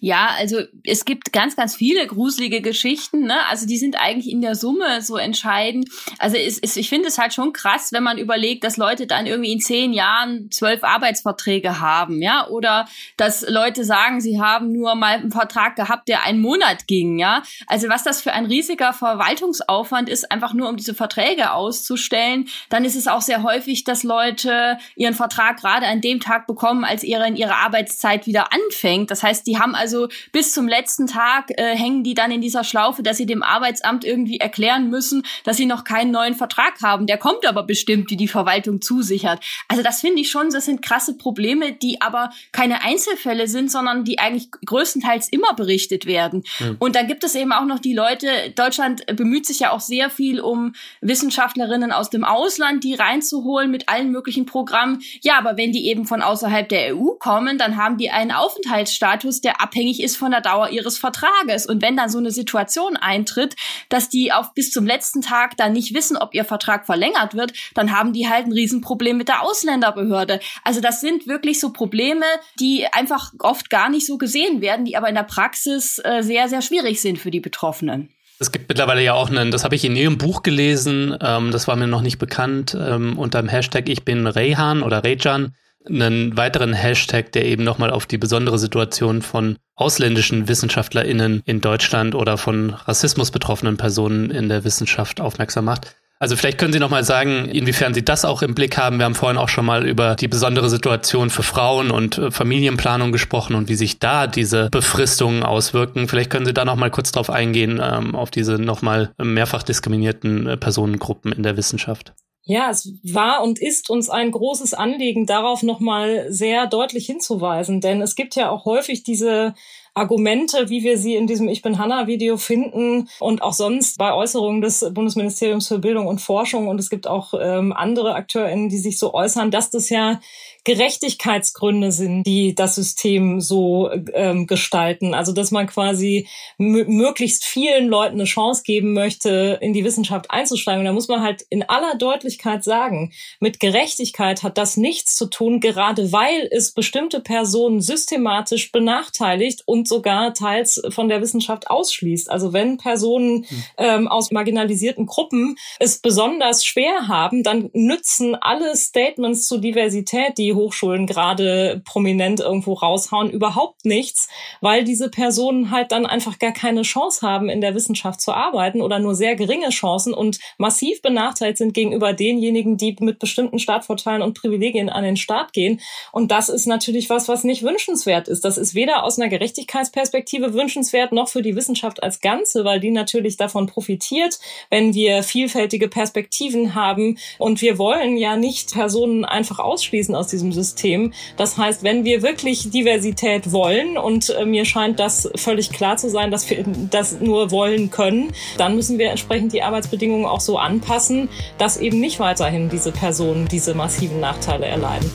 [0.00, 3.26] Ja, also es gibt ganz, ganz viele gruselige Geschichten.
[3.26, 3.46] Ne?
[3.48, 5.90] Also die sind eigentlich in der Summe so entscheidend.
[6.18, 9.26] Also es, es, ich finde es halt schon krass, wenn man überlegt, dass Leute dann
[9.26, 14.94] irgendwie in zehn Jahren zwölf Arbeitsverträge haben, ja, oder dass Leute sagen, sie haben nur
[14.94, 17.42] mal einen Vertrag gehabt, der einen Monat ging, ja.
[17.66, 22.86] Also was das für ein riesiger Verwaltungsaufwand ist, einfach nur um diese Verträge auszustellen, dann
[22.86, 27.04] ist es auch sehr häufig, dass Leute ihren Vertrag gerade an dem Tag bekommen, als
[27.04, 29.10] ihre in ihre Arbeitszeit wieder anfängt.
[29.10, 32.40] Das heißt, die haben also also bis zum letzten Tag äh, hängen die dann in
[32.40, 36.80] dieser Schlaufe, dass sie dem Arbeitsamt irgendwie erklären müssen, dass sie noch keinen neuen Vertrag
[36.82, 37.06] haben.
[37.06, 39.44] Der kommt aber bestimmt, die die Verwaltung zusichert.
[39.68, 44.04] Also das finde ich schon, das sind krasse Probleme, die aber keine Einzelfälle sind, sondern
[44.04, 46.44] die eigentlich größtenteils immer berichtet werden.
[46.60, 46.76] Mhm.
[46.78, 50.10] Und dann gibt es eben auch noch die Leute, Deutschland bemüht sich ja auch sehr
[50.10, 55.02] viel um Wissenschaftlerinnen aus dem Ausland, die reinzuholen mit allen möglichen Programmen.
[55.22, 59.40] Ja, aber wenn die eben von außerhalb der EU kommen, dann haben die einen Aufenthaltsstatus,
[59.40, 61.64] der abhängig abhängig ist von der Dauer ihres Vertrages.
[61.64, 63.56] Und wenn dann so eine Situation eintritt,
[63.88, 67.52] dass die auf bis zum letzten Tag dann nicht wissen, ob ihr Vertrag verlängert wird,
[67.74, 70.40] dann haben die halt ein Riesenproblem mit der Ausländerbehörde.
[70.64, 72.26] Also das sind wirklich so Probleme,
[72.58, 76.48] die einfach oft gar nicht so gesehen werden, die aber in der Praxis äh, sehr,
[76.50, 78.10] sehr schwierig sind für die Betroffenen.
[78.38, 81.68] Es gibt mittlerweile ja auch einen, das habe ich in Ihrem Buch gelesen, ähm, das
[81.68, 85.54] war mir noch nicht bekannt, ähm, unter dem Hashtag Ich bin Reyhan oder Rejan,
[85.88, 92.14] einen weiteren Hashtag, der eben nochmal auf die besondere Situation von ausländischen WissenschaftlerInnen in Deutschland
[92.14, 95.96] oder von Rassismus betroffenen Personen in der Wissenschaft aufmerksam macht.
[96.22, 98.98] Also vielleicht können Sie noch mal sagen, inwiefern Sie das auch im Blick haben.
[98.98, 103.10] Wir haben vorhin auch schon mal über die besondere Situation für Frauen und äh, Familienplanung
[103.10, 106.08] gesprochen und wie sich da diese Befristungen auswirken.
[106.08, 109.62] Vielleicht können Sie da noch mal kurz drauf eingehen, ähm, auf diese noch mal mehrfach
[109.62, 112.12] diskriminierten äh, Personengruppen in der Wissenschaft.
[112.44, 118.00] Ja, es war und ist uns ein großes Anliegen, darauf nochmal sehr deutlich hinzuweisen, denn
[118.00, 119.54] es gibt ja auch häufig diese
[119.94, 124.14] Argumente, wie wir sie in diesem Ich bin Hanna Video finden und auch sonst bei
[124.14, 126.68] Äußerungen des Bundesministeriums für Bildung und Forschung.
[126.68, 130.20] Und es gibt auch ähm, andere AkteurInnen, die sich so äußern, dass das ja
[130.64, 135.14] Gerechtigkeitsgründe sind, die das System so ähm, gestalten.
[135.14, 140.80] Also dass man quasi möglichst vielen Leuten eine Chance geben möchte, in die Wissenschaft einzusteigen.
[140.80, 145.26] Und da muss man halt in aller Deutlichkeit sagen, mit Gerechtigkeit hat das nichts zu
[145.26, 152.30] tun, gerade weil es bestimmte Personen systematisch benachteiligt und sogar teils von der Wissenschaft ausschließt.
[152.30, 153.62] Also wenn Personen hm.
[153.78, 160.49] ähm, aus marginalisierten Gruppen es besonders schwer haben, dann nützen alle Statements zu Diversität, die
[160.50, 164.28] die Hochschulen gerade prominent irgendwo raushauen, überhaupt nichts,
[164.60, 168.82] weil diese Personen halt dann einfach gar keine Chance haben, in der Wissenschaft zu arbeiten
[168.82, 174.22] oder nur sehr geringe Chancen und massiv benachteiligt sind gegenüber denjenigen, die mit bestimmten Startvorteilen
[174.22, 175.80] und Privilegien an den Start gehen.
[176.10, 178.44] Und das ist natürlich was, was nicht wünschenswert ist.
[178.44, 182.90] Das ist weder aus einer Gerechtigkeitsperspektive wünschenswert noch für die Wissenschaft als Ganze, weil die
[182.90, 187.18] natürlich davon profitiert, wenn wir vielfältige Perspektiven haben.
[187.38, 191.12] Und wir wollen ja nicht Personen einfach ausschließen aus diesem diesem System.
[191.36, 196.08] Das heißt, wenn wir wirklich Diversität wollen, und äh, mir scheint das völlig klar zu
[196.08, 200.58] sein, dass wir das nur wollen können, dann müssen wir entsprechend die Arbeitsbedingungen auch so
[200.58, 205.10] anpassen, dass eben nicht weiterhin diese Personen diese massiven Nachteile erleiden.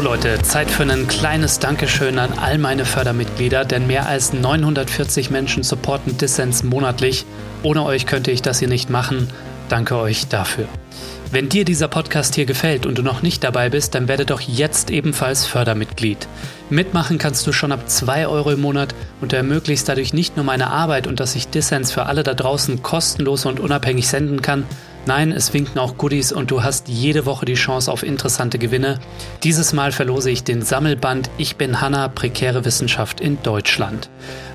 [0.00, 5.62] Leute, Zeit für ein kleines Dankeschön an all meine Fördermitglieder, denn mehr als 940 Menschen
[5.62, 7.26] supporten Dissens monatlich.
[7.62, 9.28] Ohne euch könnte ich das hier nicht machen.
[9.68, 10.66] Danke euch dafür.
[11.30, 14.40] Wenn dir dieser Podcast hier gefällt und du noch nicht dabei bist, dann werde doch
[14.40, 16.28] jetzt ebenfalls Fördermitglied.
[16.70, 20.70] Mitmachen kannst du schon ab 2 Euro im Monat und ermöglichst dadurch nicht nur meine
[20.70, 24.64] Arbeit und dass ich Dissens für alle da draußen kostenlos und unabhängig senden kann,
[25.08, 28.98] Nein, es winken auch Goodies und du hast jede Woche die Chance auf interessante Gewinne.
[29.42, 34.10] Dieses Mal verlose ich den Sammelband Ich bin Hanna, prekäre Wissenschaft in Deutschland.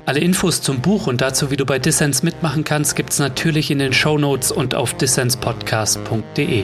[0.06, 3.80] Alle Infos zum Buch und dazu, wie du bei Dissens mitmachen kannst, gibt's natürlich in
[3.80, 6.62] den Show Notes und auf dissenspodcast.de.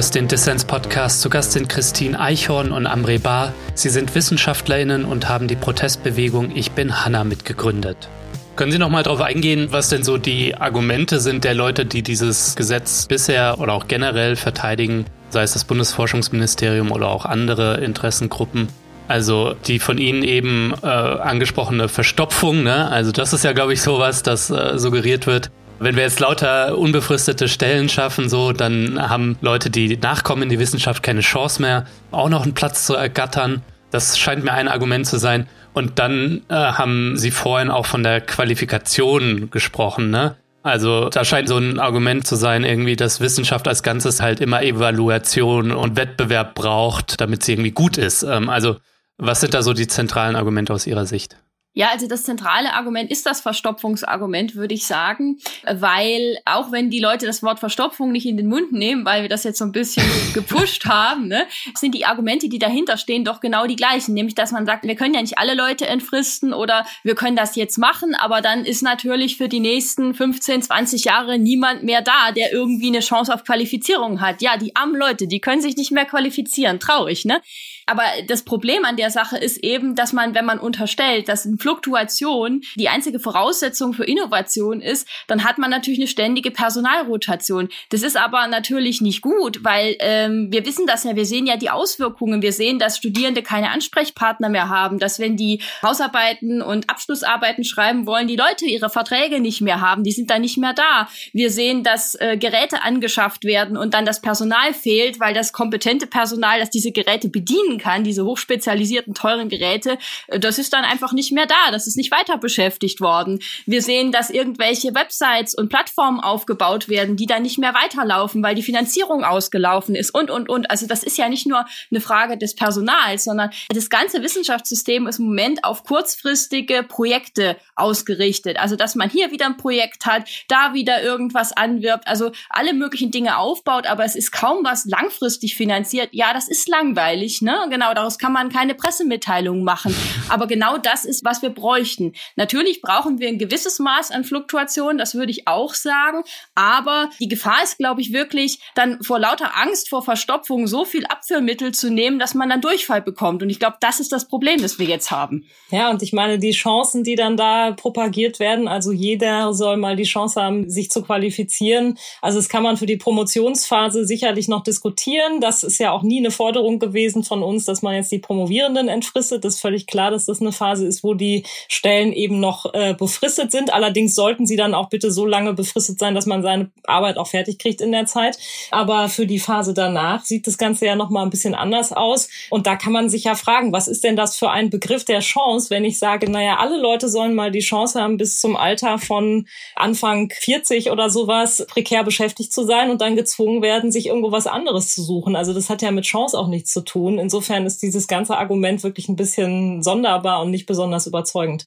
[0.00, 1.20] hörst den Dissens-Podcast.
[1.20, 3.52] Zu Gast sind Christine Eichhorn und Amre Bar.
[3.74, 8.08] Sie sind WissenschaftlerInnen und haben die Protestbewegung Ich bin Hanna mitgegründet.
[8.56, 12.02] Können Sie noch mal darauf eingehen, was denn so die Argumente sind der Leute, die
[12.02, 18.68] dieses Gesetz bisher oder auch generell verteidigen, sei es das Bundesforschungsministerium oder auch andere Interessengruppen?
[19.06, 22.90] Also die von Ihnen eben äh, angesprochene Verstopfung, ne?
[22.90, 25.50] Also das ist ja, glaube ich, sowas, das äh, suggeriert wird.
[25.82, 30.58] Wenn wir jetzt lauter unbefristete Stellen schaffen, so, dann haben Leute, die nachkommen in die
[30.58, 33.62] Wissenschaft, keine Chance mehr, auch noch einen Platz zu ergattern.
[33.90, 35.48] Das scheint mir ein Argument zu sein.
[35.72, 40.36] Und dann äh, haben Sie vorhin auch von der Qualifikation gesprochen, ne?
[40.62, 44.62] Also da scheint so ein Argument zu sein, irgendwie, dass Wissenschaft als Ganzes halt immer
[44.62, 48.22] Evaluation und Wettbewerb braucht, damit sie irgendwie gut ist.
[48.22, 48.76] Ähm, also
[49.16, 51.38] was sind da so die zentralen Argumente aus Ihrer Sicht?
[51.72, 56.98] Ja, also das zentrale Argument ist das Verstopfungsargument, würde ich sagen, weil auch wenn die
[56.98, 59.70] Leute das Wort Verstopfung nicht in den Mund nehmen, weil wir das jetzt so ein
[59.70, 60.04] bisschen
[60.34, 64.50] gepusht haben, ne, sind die Argumente, die dahinter stehen, doch genau die gleichen, nämlich dass
[64.50, 68.16] man sagt, wir können ja nicht alle Leute entfristen oder wir können das jetzt machen,
[68.16, 72.88] aber dann ist natürlich für die nächsten 15, 20 Jahre niemand mehr da, der irgendwie
[72.88, 74.42] eine Chance auf Qualifizierung hat.
[74.42, 77.40] Ja, die armen Leute, die können sich nicht mehr qualifizieren, traurig, ne?
[77.86, 82.62] Aber das Problem an der Sache ist eben, dass man, wenn man unterstellt, dass Fluktuation
[82.76, 87.68] die einzige Voraussetzung für Innovation ist, dann hat man natürlich eine ständige Personalrotation.
[87.90, 91.56] Das ist aber natürlich nicht gut, weil ähm, wir wissen das ja, wir sehen ja
[91.56, 92.42] die Auswirkungen.
[92.42, 98.06] Wir sehen, dass Studierende keine Ansprechpartner mehr haben, dass wenn die Hausarbeiten und Abschlussarbeiten schreiben
[98.06, 101.08] wollen, die Leute ihre Verträge nicht mehr haben, die sind dann nicht mehr da.
[101.32, 106.06] Wir sehen, dass äh, Geräte angeschafft werden und dann das Personal fehlt, weil das kompetente
[106.06, 111.12] Personal, das diese Geräte bedienen kann, diese hochspezialisierten, teuren Geräte, äh, das ist dann einfach
[111.12, 111.70] nicht mehr da.
[111.72, 113.40] Das ist nicht weiter beschäftigt worden.
[113.66, 118.54] Wir sehen, dass irgendwelche Websites und Plattformen aufgebaut werden, die dann nicht mehr weiterlaufen, weil
[118.54, 120.70] die Finanzierung ausgelaufen ist und, und, und.
[120.70, 125.18] Also das ist ja nicht nur eine Frage des Personals, sondern das ganze Wissenschaftssystem ist
[125.18, 128.58] im Moment auf kurzfristige Projekte ausgerichtet.
[128.58, 133.10] Also dass man hier wieder ein Projekt hat, da wieder irgendwas anwirbt, also alle möglichen
[133.10, 136.10] Dinge aufbaut, aber es ist kaum was langfristig finanziert.
[136.12, 137.59] Ja, das ist langweilig, ne?
[137.68, 139.94] Genau, daraus kann man keine Pressemitteilungen machen.
[140.28, 142.12] Aber genau das ist, was wir bräuchten.
[142.36, 146.22] Natürlich brauchen wir ein gewisses Maß an Fluktuation, das würde ich auch sagen.
[146.54, 151.04] Aber die Gefahr ist, glaube ich, wirklich, dann vor lauter Angst vor Verstopfung so viel
[151.06, 153.42] Abführmittel zu nehmen, dass man dann Durchfall bekommt.
[153.42, 155.46] Und ich glaube, das ist das Problem, das wir jetzt haben.
[155.70, 159.96] Ja, und ich meine, die Chancen, die dann da propagiert werden, also jeder soll mal
[159.96, 161.98] die Chance haben, sich zu qualifizieren.
[162.22, 165.40] Also das kann man für die Promotionsphase sicherlich noch diskutieren.
[165.40, 168.18] Das ist ja auch nie eine Forderung gewesen von uns uns, dass man jetzt die
[168.18, 169.44] Promovierenden entfristet.
[169.44, 172.94] Das ist völlig klar, dass das eine Phase ist, wo die Stellen eben noch äh,
[172.94, 173.72] befristet sind.
[173.72, 177.26] Allerdings sollten sie dann auch bitte so lange befristet sein, dass man seine Arbeit auch
[177.26, 178.38] fertig kriegt in der Zeit.
[178.70, 182.28] Aber für die Phase danach sieht das Ganze ja noch mal ein bisschen anders aus.
[182.50, 185.20] Und da kann man sich ja fragen, was ist denn das für ein Begriff der
[185.20, 188.98] Chance, wenn ich sage, naja, alle Leute sollen mal die Chance haben, bis zum Alter
[188.98, 194.32] von Anfang 40 oder sowas prekär beschäftigt zu sein und dann gezwungen werden, sich irgendwo
[194.32, 195.36] was anderes zu suchen.
[195.36, 197.18] Also das hat ja mit Chance auch nichts zu tun.
[197.18, 201.66] Insofern insofern ist dieses ganze Argument wirklich ein bisschen sonderbar und nicht besonders überzeugend.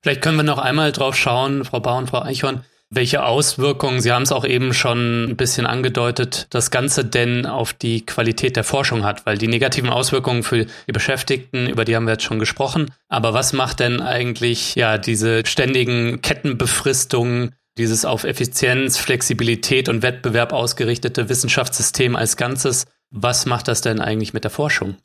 [0.00, 4.10] Vielleicht können wir noch einmal drauf schauen, Frau Bauer und Frau Eichhorn, welche Auswirkungen, Sie
[4.10, 8.64] haben es auch eben schon ein bisschen angedeutet, das Ganze denn auf die Qualität der
[8.64, 12.38] Forschung hat, weil die negativen Auswirkungen für die Beschäftigten, über die haben wir jetzt schon
[12.38, 12.90] gesprochen.
[13.08, 20.52] Aber was macht denn eigentlich ja diese ständigen Kettenbefristungen, dieses auf Effizienz, Flexibilität und Wettbewerb
[20.54, 24.96] ausgerichtete Wissenschaftssystem als Ganzes was macht das denn eigentlich mit der Forschung?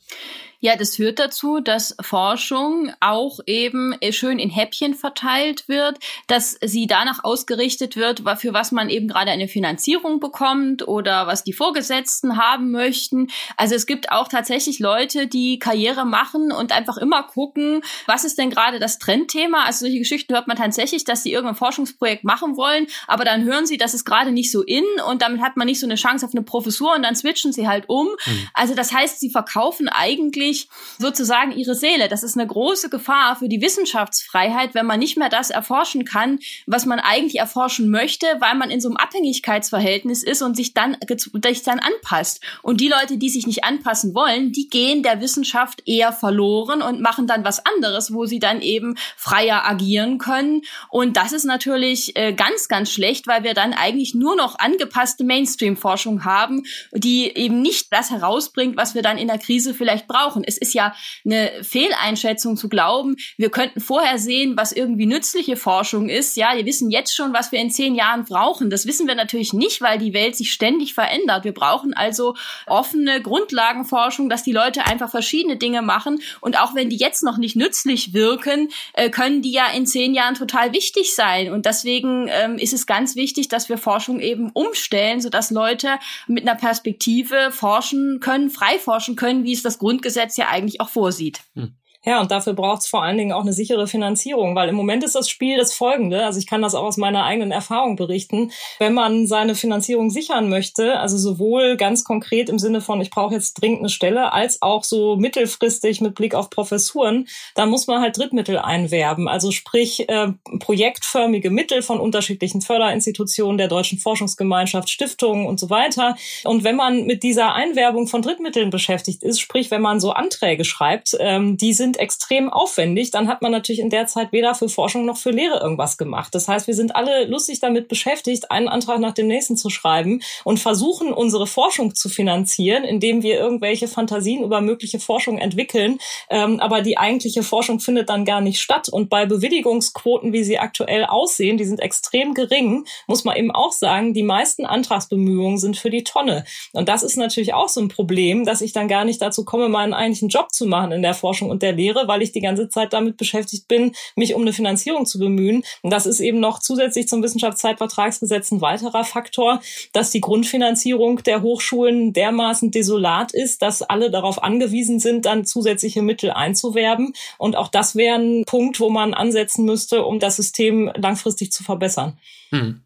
[0.60, 6.86] Ja, das führt dazu, dass Forschung auch eben schön in Häppchen verteilt wird, dass sie
[6.86, 12.38] danach ausgerichtet wird, für was man eben gerade eine Finanzierung bekommt oder was die Vorgesetzten
[12.38, 13.28] haben möchten.
[13.56, 18.38] Also es gibt auch tatsächlich Leute, die Karriere machen und einfach immer gucken, was ist
[18.38, 19.64] denn gerade das Trendthema.
[19.64, 23.66] Also solche Geschichten hört man tatsächlich, dass sie irgendein Forschungsprojekt machen wollen, aber dann hören
[23.66, 26.24] sie, das ist gerade nicht so in und damit hat man nicht so eine Chance
[26.24, 28.06] auf eine Professur und dann switchen sie halt um.
[28.06, 28.48] Mhm.
[28.54, 30.68] Also das heißt, sie verkaufen eigentlich eigentlich
[30.98, 32.08] sozusagen ihre Seele.
[32.08, 36.38] Das ist eine große Gefahr für die Wissenschaftsfreiheit, wenn man nicht mehr das erforschen kann,
[36.66, 40.96] was man eigentlich erforschen möchte, weil man in so einem Abhängigkeitsverhältnis ist und sich dann,
[41.44, 42.40] sich dann anpasst.
[42.62, 47.00] Und die Leute, die sich nicht anpassen wollen, die gehen der Wissenschaft eher verloren und
[47.00, 50.62] machen dann was anderes, wo sie dann eben freier agieren können.
[50.90, 55.24] Und das ist natürlich äh, ganz, ganz schlecht, weil wir dann eigentlich nur noch angepasste
[55.24, 60.35] Mainstream-Forschung haben, die eben nicht das herausbringt, was wir dann in der Krise vielleicht brauchen.
[60.44, 66.08] Es ist ja eine Fehleinschätzung zu glauben, wir könnten vorher sehen, was irgendwie nützliche Forschung
[66.08, 66.36] ist.
[66.36, 68.70] Ja, wir wissen jetzt schon, was wir in zehn Jahren brauchen.
[68.70, 71.44] Das wissen wir natürlich nicht, weil die Welt sich ständig verändert.
[71.44, 72.34] Wir brauchen also
[72.66, 76.20] offene Grundlagenforschung, dass die Leute einfach verschiedene Dinge machen.
[76.40, 80.14] Und auch wenn die jetzt noch nicht nützlich wirken, äh, können die ja in zehn
[80.14, 81.52] Jahren total wichtig sein.
[81.52, 86.46] Und deswegen ähm, ist es ganz wichtig, dass wir Forschung eben umstellen, sodass Leute mit
[86.46, 91.42] einer Perspektive forschen können, frei forschen können, wie es das Grundgesetz ja eigentlich auch vorsieht.
[91.54, 91.76] Hm.
[92.06, 95.02] Ja, und dafür braucht es vor allen Dingen auch eine sichere Finanzierung, weil im Moment
[95.02, 98.52] ist das Spiel das folgende, also ich kann das auch aus meiner eigenen Erfahrung berichten,
[98.78, 103.34] wenn man seine Finanzierung sichern möchte, also sowohl ganz konkret im Sinne von, ich brauche
[103.34, 107.26] jetzt dringend eine Stelle, als auch so mittelfristig mit Blick auf Professuren,
[107.56, 110.28] dann muss man halt Drittmittel einwerben, also sprich äh,
[110.60, 116.16] projektförmige Mittel von unterschiedlichen Förderinstitutionen, der Deutschen Forschungsgemeinschaft, Stiftungen und so weiter.
[116.44, 120.64] Und wenn man mit dieser Einwerbung von Drittmitteln beschäftigt ist, sprich wenn man so Anträge
[120.64, 124.68] schreibt, ähm, die sind extrem aufwendig, dann hat man natürlich in der Zeit weder für
[124.68, 126.34] Forschung noch für Lehre irgendwas gemacht.
[126.34, 130.20] Das heißt, wir sind alle lustig damit beschäftigt, einen Antrag nach dem nächsten zu schreiben
[130.44, 135.98] und versuchen, unsere Forschung zu finanzieren, indem wir irgendwelche Fantasien über mögliche Forschung entwickeln.
[136.30, 138.88] Ähm, aber die eigentliche Forschung findet dann gar nicht statt.
[138.88, 143.72] Und bei Bewilligungsquoten, wie sie aktuell aussehen, die sind extrem gering, muss man eben auch
[143.72, 146.44] sagen, die meisten Antragsbemühungen sind für die Tonne.
[146.72, 149.68] Und das ist natürlich auch so ein Problem, dass ich dann gar nicht dazu komme,
[149.68, 152.68] meinen eigentlichen Job zu machen in der Forschung und der Lehre, weil ich die ganze
[152.68, 155.62] Zeit damit beschäftigt bin, mich um eine Finanzierung zu bemühen.
[155.82, 159.60] Und das ist eben noch zusätzlich zum Wissenschaftszeitvertragsgesetz ein weiterer Faktor,
[159.92, 166.02] dass die Grundfinanzierung der Hochschulen dermaßen desolat ist, dass alle darauf angewiesen sind, dann zusätzliche
[166.02, 167.12] Mittel einzuwerben.
[167.38, 171.62] Und auch das wäre ein Punkt, wo man ansetzen müsste, um das System langfristig zu
[171.62, 172.18] verbessern.
[172.50, 172.82] Hm.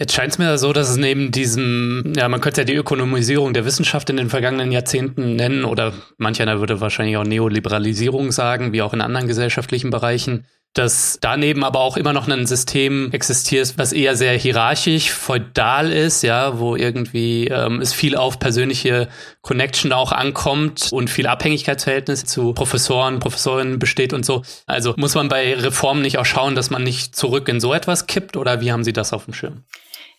[0.00, 3.52] Jetzt scheint es mir so, dass es neben diesem, ja, man könnte ja die Ökonomisierung
[3.52, 8.72] der Wissenschaft in den vergangenen Jahrzehnten nennen oder manch einer würde wahrscheinlich auch Neoliberalisierung sagen,
[8.72, 13.74] wie auch in anderen gesellschaftlichen Bereichen, dass daneben aber auch immer noch ein System existiert,
[13.76, 19.08] was eher sehr hierarchisch, feudal ist, ja, wo irgendwie ähm, es viel auf persönliche
[19.42, 24.44] Connection auch ankommt und viel Abhängigkeitsverhältnis zu Professoren, Professorinnen besteht und so.
[24.64, 28.06] Also muss man bei Reformen nicht auch schauen, dass man nicht zurück in so etwas
[28.06, 29.64] kippt oder wie haben Sie das auf dem Schirm?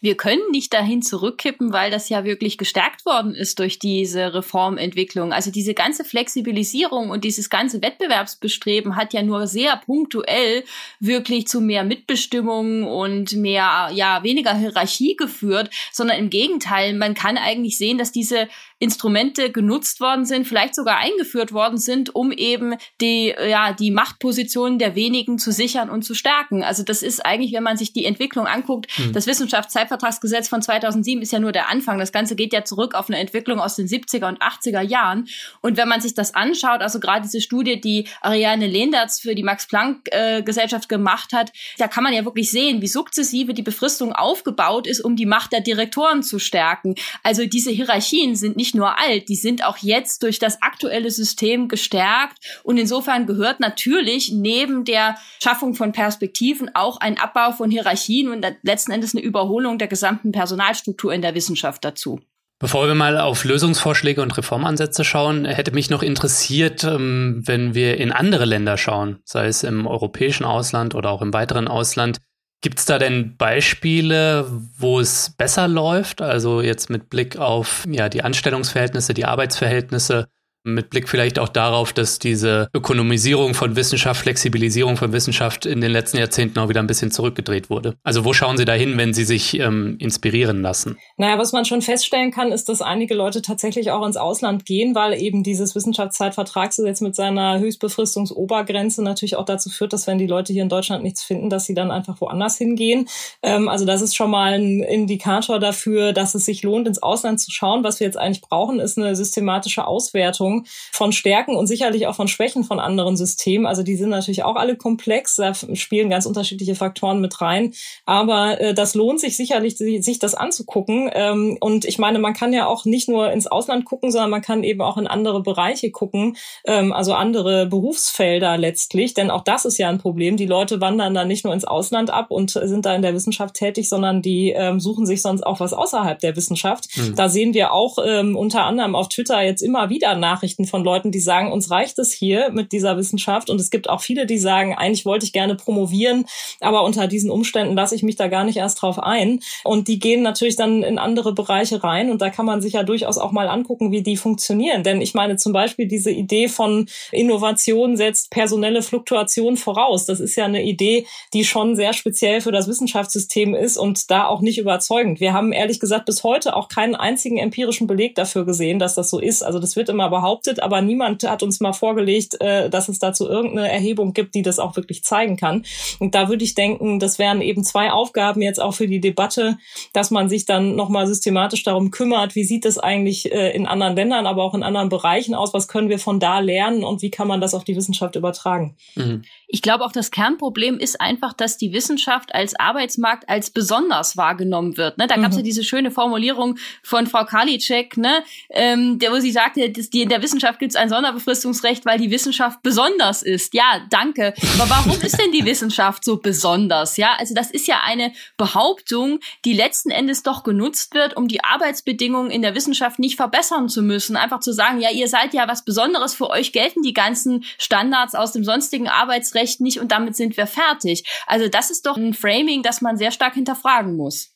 [0.01, 5.31] Wir können nicht dahin zurückkippen, weil das ja wirklich gestärkt worden ist durch diese Reformentwicklung.
[5.31, 10.63] Also diese ganze Flexibilisierung und dieses ganze Wettbewerbsbestreben hat ja nur sehr punktuell
[10.99, 17.37] wirklich zu mehr Mitbestimmung und mehr, ja, weniger Hierarchie geführt, sondern im Gegenteil, man kann
[17.37, 18.47] eigentlich sehen, dass diese
[18.81, 24.79] Instrumente genutzt worden sind, vielleicht sogar eingeführt worden sind, um eben die, ja, die Machtpositionen
[24.79, 26.63] der wenigen zu sichern und zu stärken.
[26.63, 29.13] Also das ist eigentlich, wenn man sich die Entwicklung anguckt, hm.
[29.13, 31.99] das Wissenschaftszeitvertragsgesetz von 2007 ist ja nur der Anfang.
[31.99, 35.27] Das Ganze geht ja zurück auf eine Entwicklung aus den 70er und 80er Jahren.
[35.61, 39.43] Und wenn man sich das anschaut, also gerade diese Studie, die Ariane Lehndertz für die
[39.43, 45.01] Max-Planck-Gesellschaft gemacht hat, da kann man ja wirklich sehen, wie sukzessive die Befristung aufgebaut ist,
[45.01, 46.95] um die Macht der Direktoren zu stärken.
[47.21, 51.11] Also diese Hierarchien sind nicht nicht nur alt, die sind auch jetzt durch das aktuelle
[51.11, 52.37] System gestärkt.
[52.63, 58.45] Und insofern gehört natürlich neben der Schaffung von Perspektiven auch ein Abbau von Hierarchien und
[58.63, 62.21] letzten Endes eine Überholung der gesamten Personalstruktur in der Wissenschaft dazu.
[62.59, 67.97] Bevor wir mal auf Lösungsvorschläge und Reformansätze schauen, hätte mich noch interessiert, ähm, wenn wir
[67.97, 72.19] in andere Länder schauen, sei es im europäischen Ausland oder auch im weiteren Ausland,
[72.61, 74.45] Gibt es da denn Beispiele,
[74.77, 76.21] wo es besser läuft?
[76.21, 80.27] Also jetzt mit Blick auf ja, die Anstellungsverhältnisse, die Arbeitsverhältnisse
[80.63, 85.89] Mit Blick vielleicht auch darauf, dass diese Ökonomisierung von Wissenschaft, Flexibilisierung von Wissenschaft in den
[85.89, 87.95] letzten Jahrzehnten auch wieder ein bisschen zurückgedreht wurde.
[88.03, 90.97] Also wo schauen Sie da hin, wenn Sie sich ähm, inspirieren lassen?
[91.17, 94.93] Naja, was man schon feststellen kann, ist, dass einige Leute tatsächlich auch ins Ausland gehen,
[94.93, 100.53] weil eben dieses Wissenschaftszeitvertragsgesetz mit seiner Höchstbefristungsobergrenze natürlich auch dazu führt, dass wenn die Leute
[100.53, 103.07] hier in Deutschland nichts finden, dass sie dann einfach woanders hingehen.
[103.41, 107.39] Ähm, also das ist schon mal ein Indikator dafür, dass es sich lohnt, ins Ausland
[107.39, 107.83] zu schauen.
[107.83, 112.15] Was wir jetzt eigentlich brauchen, ist eine systematische Auswertung Bewertung von Stärken und sicherlich auch
[112.15, 113.65] von Schwächen von anderen Systemen.
[113.65, 117.73] Also die sind natürlich auch alle komplex, da spielen ganz unterschiedliche Faktoren mit rein.
[118.05, 121.09] Aber äh, das lohnt sich sicherlich, sich das anzugucken.
[121.13, 124.41] Ähm, und ich meine, man kann ja auch nicht nur ins Ausland gucken, sondern man
[124.41, 129.13] kann eben auch in andere Bereiche gucken, ähm, also andere Berufsfelder letztlich.
[129.13, 130.37] Denn auch das ist ja ein Problem.
[130.37, 133.55] Die Leute wandern dann nicht nur ins Ausland ab und sind da in der Wissenschaft
[133.55, 136.87] tätig, sondern die ähm, suchen sich sonst auch was außerhalb der Wissenschaft.
[136.97, 137.15] Mhm.
[137.15, 140.83] Da sehen wir auch ähm, unter anderem auf Twitter jetzt immer wieder nach Nachrichten von
[140.83, 143.51] Leuten, die sagen, uns reicht es hier mit dieser Wissenschaft.
[143.51, 146.25] Und es gibt auch viele, die sagen, eigentlich wollte ich gerne promovieren,
[146.61, 149.41] aber unter diesen Umständen lasse ich mich da gar nicht erst drauf ein.
[149.63, 152.09] Und die gehen natürlich dann in andere Bereiche rein.
[152.09, 154.81] Und da kann man sich ja durchaus auch mal angucken, wie die funktionieren.
[154.81, 160.07] Denn ich meine zum Beispiel diese Idee von Innovation setzt personelle Fluktuation voraus.
[160.07, 164.25] Das ist ja eine Idee, die schon sehr speziell für das Wissenschaftssystem ist und da
[164.25, 165.19] auch nicht überzeugend.
[165.19, 169.11] Wir haben ehrlich gesagt bis heute auch keinen einzigen empirischen Beleg dafür gesehen, dass das
[169.11, 169.43] so ist.
[169.43, 172.99] Also das wird immer behauptet, behauptet, aber niemand hat uns mal vorgelegt, äh, dass es
[172.99, 175.63] dazu irgendeine Erhebung gibt, die das auch wirklich zeigen kann.
[175.99, 179.57] Und da würde ich denken, das wären eben zwei Aufgaben jetzt auch für die Debatte,
[179.93, 183.95] dass man sich dann nochmal systematisch darum kümmert, wie sieht es eigentlich äh, in anderen
[183.95, 187.11] Ländern, aber auch in anderen Bereichen aus, was können wir von da lernen und wie
[187.11, 188.75] kann man das auf die Wissenschaft übertragen.
[188.95, 189.23] Mhm.
[189.53, 194.77] Ich glaube auch das Kernproblem ist einfach, dass die Wissenschaft als Arbeitsmarkt als besonders wahrgenommen
[194.77, 194.97] wird.
[194.97, 195.07] Ne?
[195.07, 195.39] Da gab es mhm.
[195.39, 198.23] ja diese schöne Formulierung von Frau Karliczek, ne?
[198.49, 202.11] ähm, der, wo sie sagte, dass die, in Wissenschaft gibt es ein Sonderbefristungsrecht, weil die
[202.11, 203.53] Wissenschaft besonders ist.
[203.53, 204.33] Ja, danke.
[204.57, 206.97] Aber warum ist denn die Wissenschaft so besonders?
[206.97, 211.43] Ja, also das ist ja eine Behauptung, die letzten Endes doch genutzt wird, um die
[211.43, 214.15] Arbeitsbedingungen in der Wissenschaft nicht verbessern zu müssen.
[214.15, 218.15] Einfach zu sagen, ja, ihr seid ja was Besonderes, für euch gelten die ganzen Standards
[218.15, 221.03] aus dem sonstigen Arbeitsrecht Recht nicht und damit sind wir fertig.
[221.25, 224.30] Also das ist doch ein Framing, das man sehr stark hinterfragen muss.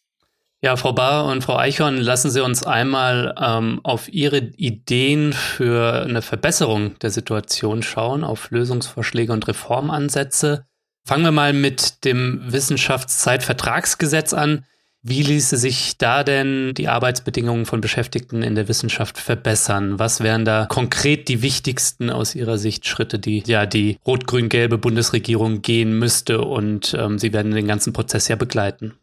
[0.65, 6.01] Ja, Frau Bahr und Frau Eichhorn, lassen Sie uns einmal ähm, auf Ihre Ideen für
[6.01, 10.65] eine Verbesserung der Situation schauen, auf Lösungsvorschläge und Reformansätze.
[11.03, 14.65] Fangen wir mal mit dem Wissenschaftszeitvertragsgesetz an.
[15.03, 19.99] Wie ließe sich da denn die Arbeitsbedingungen von Beschäftigten in der Wissenschaft verbessern?
[19.99, 25.61] Was wären da konkret die wichtigsten aus Ihrer Sicht Schritte, die ja die rot-grün-gelbe Bundesregierung
[25.61, 28.95] gehen müsste und ähm, Sie werden den ganzen Prozess ja begleiten?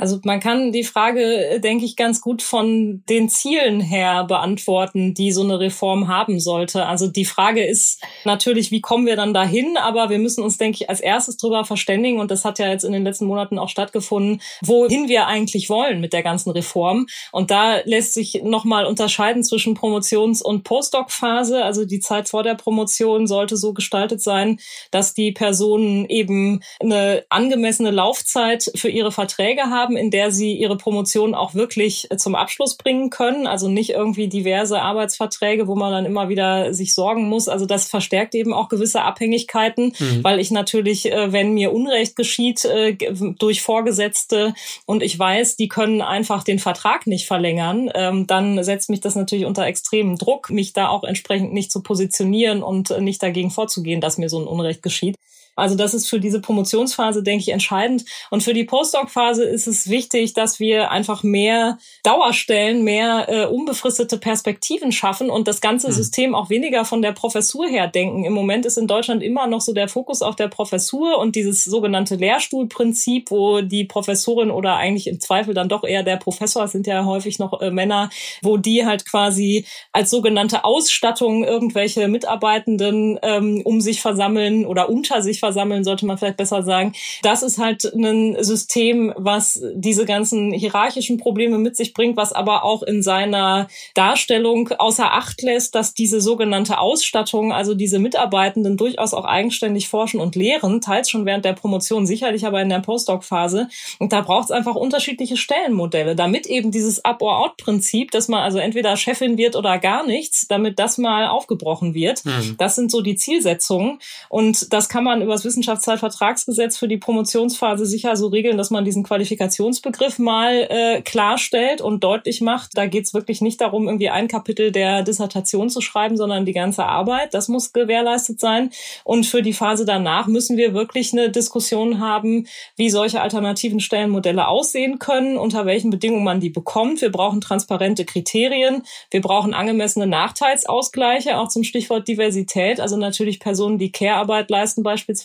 [0.00, 5.30] Also man kann die Frage, denke ich, ganz gut von den Zielen her beantworten, die
[5.30, 6.86] so eine Reform haben sollte.
[6.86, 9.76] Also die Frage ist natürlich, wie kommen wir dann dahin?
[9.76, 12.84] Aber wir müssen uns, denke ich, als erstes drüber verständigen, und das hat ja jetzt
[12.84, 17.06] in den letzten Monaten auch stattgefunden, wohin wir eigentlich wollen mit der ganzen Reform.
[17.30, 21.62] Und da lässt sich nochmal unterscheiden zwischen Promotions- und Postdoc-Phase.
[21.62, 24.60] Also die Zeit vor der Promotion sollte so gestaltet sein,
[24.92, 30.54] dass die Personen eben eine angemessene Laufzeit für ihre Verträge haben haben, in der sie
[30.54, 33.46] ihre Promotion auch wirklich äh, zum Abschluss bringen können.
[33.46, 37.48] Also nicht irgendwie diverse Arbeitsverträge, wo man dann immer wieder sich sorgen muss.
[37.48, 40.24] Also das verstärkt eben auch gewisse Abhängigkeiten, mhm.
[40.24, 42.96] weil ich natürlich, äh, wenn mir Unrecht geschieht äh,
[43.38, 44.54] durch Vorgesetzte
[44.86, 49.14] und ich weiß, die können einfach den Vertrag nicht verlängern, ähm, dann setzt mich das
[49.14, 54.00] natürlich unter extremen Druck, mich da auch entsprechend nicht zu positionieren und nicht dagegen vorzugehen,
[54.00, 55.16] dass mir so ein Unrecht geschieht.
[55.60, 58.04] Also das ist für diese Promotionsphase, denke ich, entscheidend.
[58.30, 64.18] Und für die Postdoc-Phase ist es wichtig, dass wir einfach mehr Dauerstellen, mehr äh, unbefristete
[64.18, 65.92] Perspektiven schaffen und das ganze mhm.
[65.92, 68.24] System auch weniger von der Professur her denken.
[68.24, 71.64] Im Moment ist in Deutschland immer noch so der Fokus auf der Professur und dieses
[71.64, 76.86] sogenannte Lehrstuhlprinzip, wo die Professorin oder eigentlich im Zweifel dann doch eher der Professor, sind
[76.86, 78.10] ja häufig noch äh, Männer,
[78.42, 85.22] wo die halt quasi als sogenannte Ausstattung irgendwelche Mitarbeitenden ähm, um sich versammeln oder unter
[85.22, 86.92] sich versammeln, sollte man vielleicht besser sagen.
[87.22, 92.64] Das ist halt ein System, was diese ganzen hierarchischen Probleme mit sich bringt, was aber
[92.64, 99.14] auch in seiner Darstellung außer Acht lässt, dass diese sogenannte Ausstattung, also diese Mitarbeitenden durchaus
[99.14, 103.68] auch eigenständig forschen und lehren, teils schon während der Promotion, sicherlich aber in der Postdoc-Phase.
[103.98, 108.96] Und da braucht es einfach unterschiedliche Stellenmodelle, damit eben dieses Up-or-Out-Prinzip, dass man also entweder
[108.96, 112.24] Chefin wird oder gar nichts, damit das mal aufgebrochen wird.
[112.24, 112.56] Mhm.
[112.58, 113.98] Das sind so die Zielsetzungen.
[114.28, 118.84] Und das kann man über das Wissenschaftszeitvertragsgesetz für die Promotionsphase sicher so regeln, dass man
[118.84, 122.76] diesen Qualifikationsbegriff mal äh, klarstellt und deutlich macht.
[122.76, 126.52] Da geht es wirklich nicht darum, irgendwie ein Kapitel der Dissertation zu schreiben, sondern die
[126.52, 127.32] ganze Arbeit.
[127.32, 128.70] Das muss gewährleistet sein.
[129.04, 134.46] Und für die Phase danach müssen wir wirklich eine Diskussion haben, wie solche alternativen Stellenmodelle
[134.46, 137.00] aussehen können, unter welchen Bedingungen man die bekommt.
[137.00, 138.82] Wir brauchen transparente Kriterien.
[139.10, 142.80] Wir brauchen angemessene Nachteilsausgleiche, auch zum Stichwort Diversität.
[142.80, 145.19] Also natürlich Personen, die Care-Arbeit leisten beispielsweise,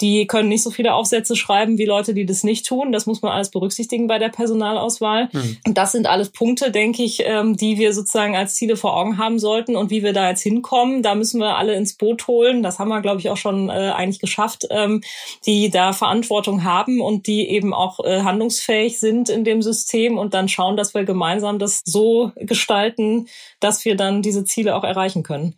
[0.00, 2.92] die können nicht so viele Aufsätze schreiben wie Leute, die das nicht tun.
[2.92, 5.28] Das muss man alles berücksichtigen bei der Personalauswahl.
[5.32, 5.58] Mhm.
[5.66, 9.18] Und das sind alles Punkte, denke ich, ähm, die wir sozusagen als Ziele vor Augen
[9.18, 9.76] haben sollten.
[9.76, 12.62] Und wie wir da jetzt hinkommen, da müssen wir alle ins Boot holen.
[12.62, 15.02] Das haben wir, glaube ich, auch schon äh, eigentlich geschafft, ähm,
[15.46, 20.34] die da Verantwortung haben und die eben auch äh, handlungsfähig sind in dem System und
[20.34, 23.28] dann schauen, dass wir gemeinsam das so gestalten,
[23.60, 25.56] dass wir dann diese Ziele auch erreichen können.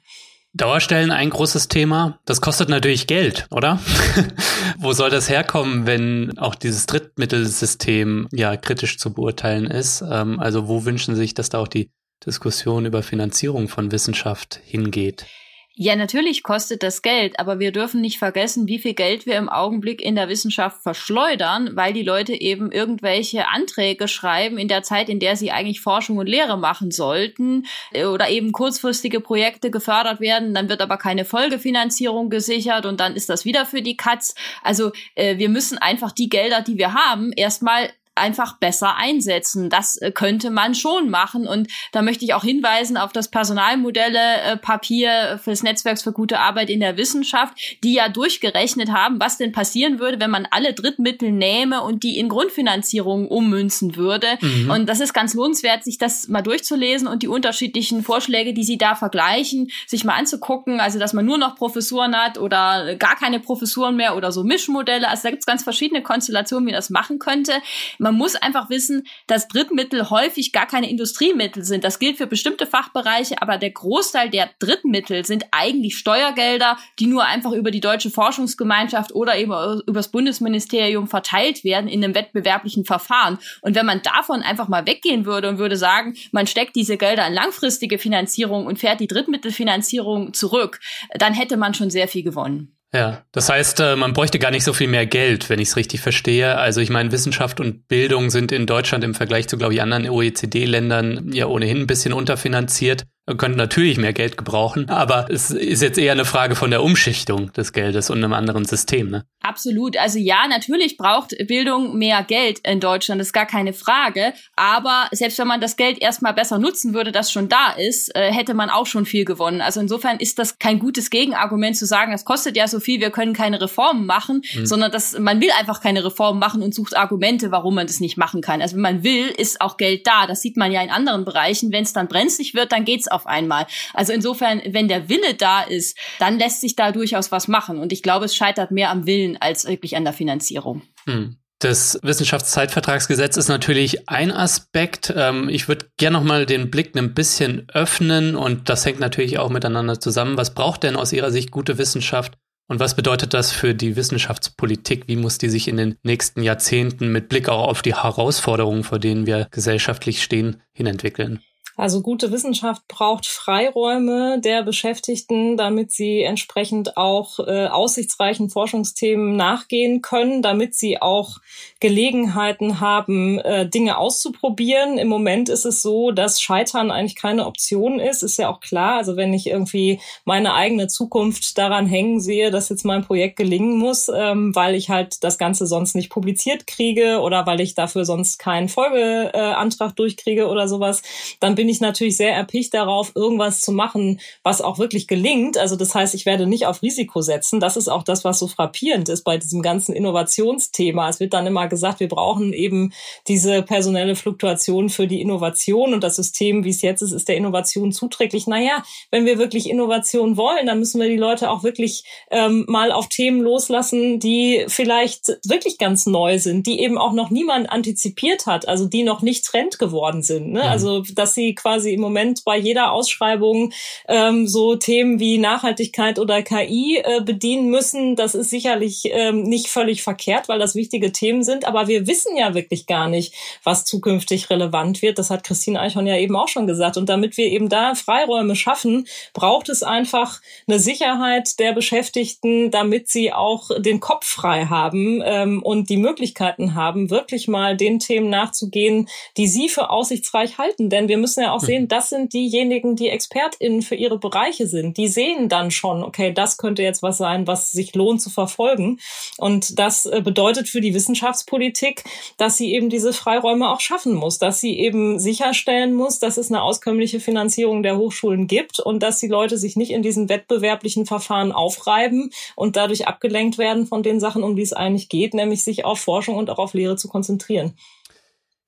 [0.55, 2.19] Dauerstellen ein großes Thema.
[2.27, 3.81] Das kostet natürlich Geld, oder?
[4.79, 10.03] Wo soll das herkommen, wenn auch dieses Drittmittelsystem ja kritisch zu beurteilen ist?
[10.03, 11.91] Ähm, also wo wünschen Sie sich, dass da auch die
[12.27, 15.27] Diskussion über Finanzierung von Wissenschaft hingeht?
[15.75, 19.49] Ja, natürlich kostet das Geld, aber wir dürfen nicht vergessen, wie viel Geld wir im
[19.49, 25.09] Augenblick in der Wissenschaft verschleudern, weil die Leute eben irgendwelche Anträge schreiben in der Zeit,
[25.09, 27.65] in der sie eigentlich Forschung und Lehre machen sollten
[27.95, 33.17] äh, oder eben kurzfristige Projekte gefördert werden, dann wird aber keine Folgefinanzierung gesichert und dann
[33.17, 34.35] ist das wieder für die Katz.
[34.63, 39.71] Also äh, wir müssen einfach die Gelder, die wir haben, erstmal einfach besser einsetzen.
[39.71, 41.47] Das äh, könnte man schon machen.
[41.47, 46.69] Und da möchte ich auch hinweisen auf das Personalmodelle-Papier äh, fürs Netzwerks für gute Arbeit
[46.69, 51.33] in der Wissenschaft, die ja durchgerechnet haben, was denn passieren würde, wenn man alle Drittmittel
[51.33, 54.27] nähme und die in Grundfinanzierung ummünzen würde.
[54.41, 54.71] Mhm.
[54.71, 58.77] Und das ist ganz lohnenswert, sich das mal durchzulesen und die unterschiedlichen Vorschläge, die sie
[58.77, 60.81] da vergleichen, sich mal anzugucken.
[60.81, 65.09] Also, dass man nur noch Professuren hat oder gar keine Professuren mehr oder so Mischmodelle.
[65.09, 67.55] Also, da gibt es ganz verschiedene Konstellationen, wie das machen könnte.
[68.03, 71.85] Man muss einfach wissen, dass Drittmittel häufig gar keine Industriemittel sind.
[71.85, 77.25] Das gilt für bestimmte Fachbereiche, aber der Großteil der Drittmittel sind eigentlich Steuergelder, die nur
[77.25, 82.85] einfach über die Deutsche Forschungsgemeinschaft oder eben über das Bundesministerium verteilt werden in einem wettbewerblichen
[82.85, 83.39] Verfahren.
[83.61, 87.29] Und wenn man davon einfach mal weggehen würde und würde sagen, man steckt diese Gelder
[87.29, 90.81] in langfristige Finanzierung und fährt die Drittmittelfinanzierung zurück,
[91.15, 92.77] dann hätte man schon sehr viel gewonnen.
[92.95, 95.77] Ja, das heißt, äh, man bräuchte gar nicht so viel mehr Geld, wenn ich es
[95.77, 96.59] richtig verstehe.
[96.59, 100.09] Also ich meine, Wissenschaft und Bildung sind in Deutschland im Vergleich zu, glaube ich, anderen
[100.11, 103.05] OECD-Ländern ja ohnehin ein bisschen unterfinanziert.
[103.25, 106.83] Man könnte natürlich mehr Geld gebrauchen, aber es ist jetzt eher eine Frage von der
[106.83, 109.11] Umschichtung des Geldes und einem anderen System.
[109.11, 109.25] Ne?
[109.43, 109.97] Absolut.
[109.97, 114.33] Also ja, natürlich braucht Bildung mehr Geld in Deutschland, das ist gar keine Frage.
[114.57, 118.33] Aber selbst wenn man das Geld erstmal besser nutzen würde, das schon da ist, äh,
[118.33, 119.61] hätte man auch schon viel gewonnen.
[119.61, 123.11] Also insofern ist das kein gutes Gegenargument zu sagen, das kostet ja so viel, wir
[123.11, 124.67] können keine Reformen machen, mhm.
[124.67, 128.17] sondern dass man will einfach keine Reformen machen und sucht Argumente, warum man das nicht
[128.17, 128.61] machen kann.
[128.61, 130.27] Also wenn man will, ist auch Geld da.
[130.27, 131.71] Das sieht man ja in anderen Bereichen.
[131.71, 133.67] Wenn es dann brenzlig wird, dann geht's auf einmal.
[133.95, 137.79] Also insofern, wenn der Wille da ist, dann lässt sich da durchaus was machen.
[137.79, 140.83] Und ich glaube, es scheitert mehr am Willen als wirklich an der Finanzierung.
[141.05, 141.37] Hm.
[141.63, 145.13] Das Wissenschaftszeitvertragsgesetz ist natürlich ein Aspekt.
[145.17, 149.39] Ähm, ich würde gerne noch mal den Blick ein bisschen öffnen und das hängt natürlich
[149.39, 150.37] auch miteinander zusammen.
[150.37, 152.33] Was braucht denn aus Ihrer Sicht gute Wissenschaft
[152.69, 155.05] und was bedeutet das für die Wissenschaftspolitik?
[155.07, 158.99] Wie muss die sich in den nächsten Jahrzehnten mit Blick auch auf die Herausforderungen, vor
[158.99, 161.41] denen wir gesellschaftlich stehen, hinentwickeln?
[161.77, 170.03] Also gute Wissenschaft braucht Freiräume der Beschäftigten, damit sie entsprechend auch äh, aussichtsreichen Forschungsthemen nachgehen
[170.03, 171.39] können, damit sie auch
[171.81, 174.99] Gelegenheiten haben, äh, Dinge auszuprobieren.
[174.99, 178.99] Im Moment ist es so, dass Scheitern eigentlich keine Option ist, ist ja auch klar.
[178.99, 183.79] Also wenn ich irgendwie meine eigene Zukunft daran hängen sehe, dass jetzt mein Projekt gelingen
[183.79, 188.05] muss, ähm, weil ich halt das Ganze sonst nicht publiziert kriege oder weil ich dafür
[188.05, 191.03] sonst keinen Folgeantrag durchkriege oder sowas,
[191.41, 195.59] dann bin ich natürlich sehr erpicht darauf, irgendwas zu machen, was auch wirklich gelingt.
[195.59, 197.61] Also das heißt, ich werde nicht auf Risiko setzen.
[197.61, 201.09] Das ist auch das, was so frappierend ist bei diesem ganzen Innovationsthema.
[201.09, 202.93] Es wird dann immer gesagt, wir brauchen eben
[203.29, 207.37] diese personelle Fluktuation für die Innovation und das System, wie es jetzt ist, ist der
[207.37, 208.47] Innovation zuträglich.
[208.47, 212.93] Naja, wenn wir wirklich Innovation wollen, dann müssen wir die Leute auch wirklich ähm, mal
[212.93, 218.47] auf Themen loslassen, die vielleicht wirklich ganz neu sind, die eben auch noch niemand antizipiert
[218.47, 220.53] hat, also die noch nicht Trend geworden sind.
[220.53, 220.61] Ne?
[220.61, 220.69] Mhm.
[220.69, 223.73] Also dass sie quasi im Moment bei jeder Ausschreibung
[224.09, 228.17] ähm, so Themen wie Nachhaltigkeit oder KI äh, bedienen müssen.
[228.17, 231.65] Das ist sicherlich ähm, nicht völlig verkehrt, weil das wichtige Themen sind.
[231.65, 233.35] Aber wir wissen ja wirklich gar nicht,
[233.65, 235.19] was zukünftig relevant wird.
[235.19, 236.97] Das hat Christine Eichhorn ja eben auch schon gesagt.
[236.97, 243.09] Und damit wir eben da Freiräume schaffen, braucht es einfach eine Sicherheit der Beschäftigten, damit
[243.09, 248.31] sie auch den Kopf frei haben ähm, und die Möglichkeiten haben, wirklich mal den Themen
[248.31, 250.91] nachzugehen, die sie für aussichtsreich halten.
[250.91, 254.97] Denn wir müssen ja auch sehen, das sind diejenigen, die ExpertInnen für ihre Bereiche sind.
[254.97, 258.99] Die sehen dann schon, okay, das könnte jetzt was sein, was sich lohnt zu verfolgen.
[259.39, 262.05] Und das äh, bedeutet für die Wissenschaftspolitik,
[262.37, 266.51] dass sie eben diese Freiräume auch schaffen muss, dass sie eben sicherstellen muss, dass es
[266.51, 271.07] eine auskömmliche Finanzierung der Hochschulen gibt und dass die Leute sich nicht in diesen wettbewerblichen
[271.07, 275.65] Verfahren aufreiben und dadurch abgelenkt werden von den Sachen, um die es eigentlich geht, nämlich
[275.65, 277.75] sich auf Forschung und auch auf Lehre zu konzentrieren.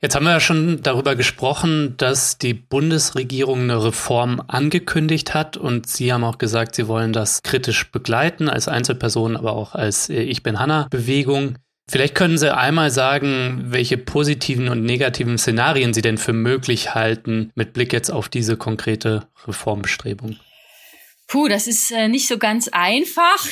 [0.04, 5.86] Jetzt haben wir ja schon darüber gesprochen, dass die Bundesregierung eine Reform angekündigt hat und
[5.86, 10.20] Sie haben auch gesagt, Sie wollen das kritisch begleiten als Einzelperson, aber auch als äh,
[10.20, 11.56] Ich bin Hanna Bewegung.
[11.90, 17.50] Vielleicht können Sie einmal sagen, welche positiven und negativen Szenarien Sie denn für möglich halten
[17.54, 20.36] mit Blick jetzt auf diese konkrete Reformbestrebung.
[21.26, 23.46] Puh, das ist äh, nicht so ganz einfach.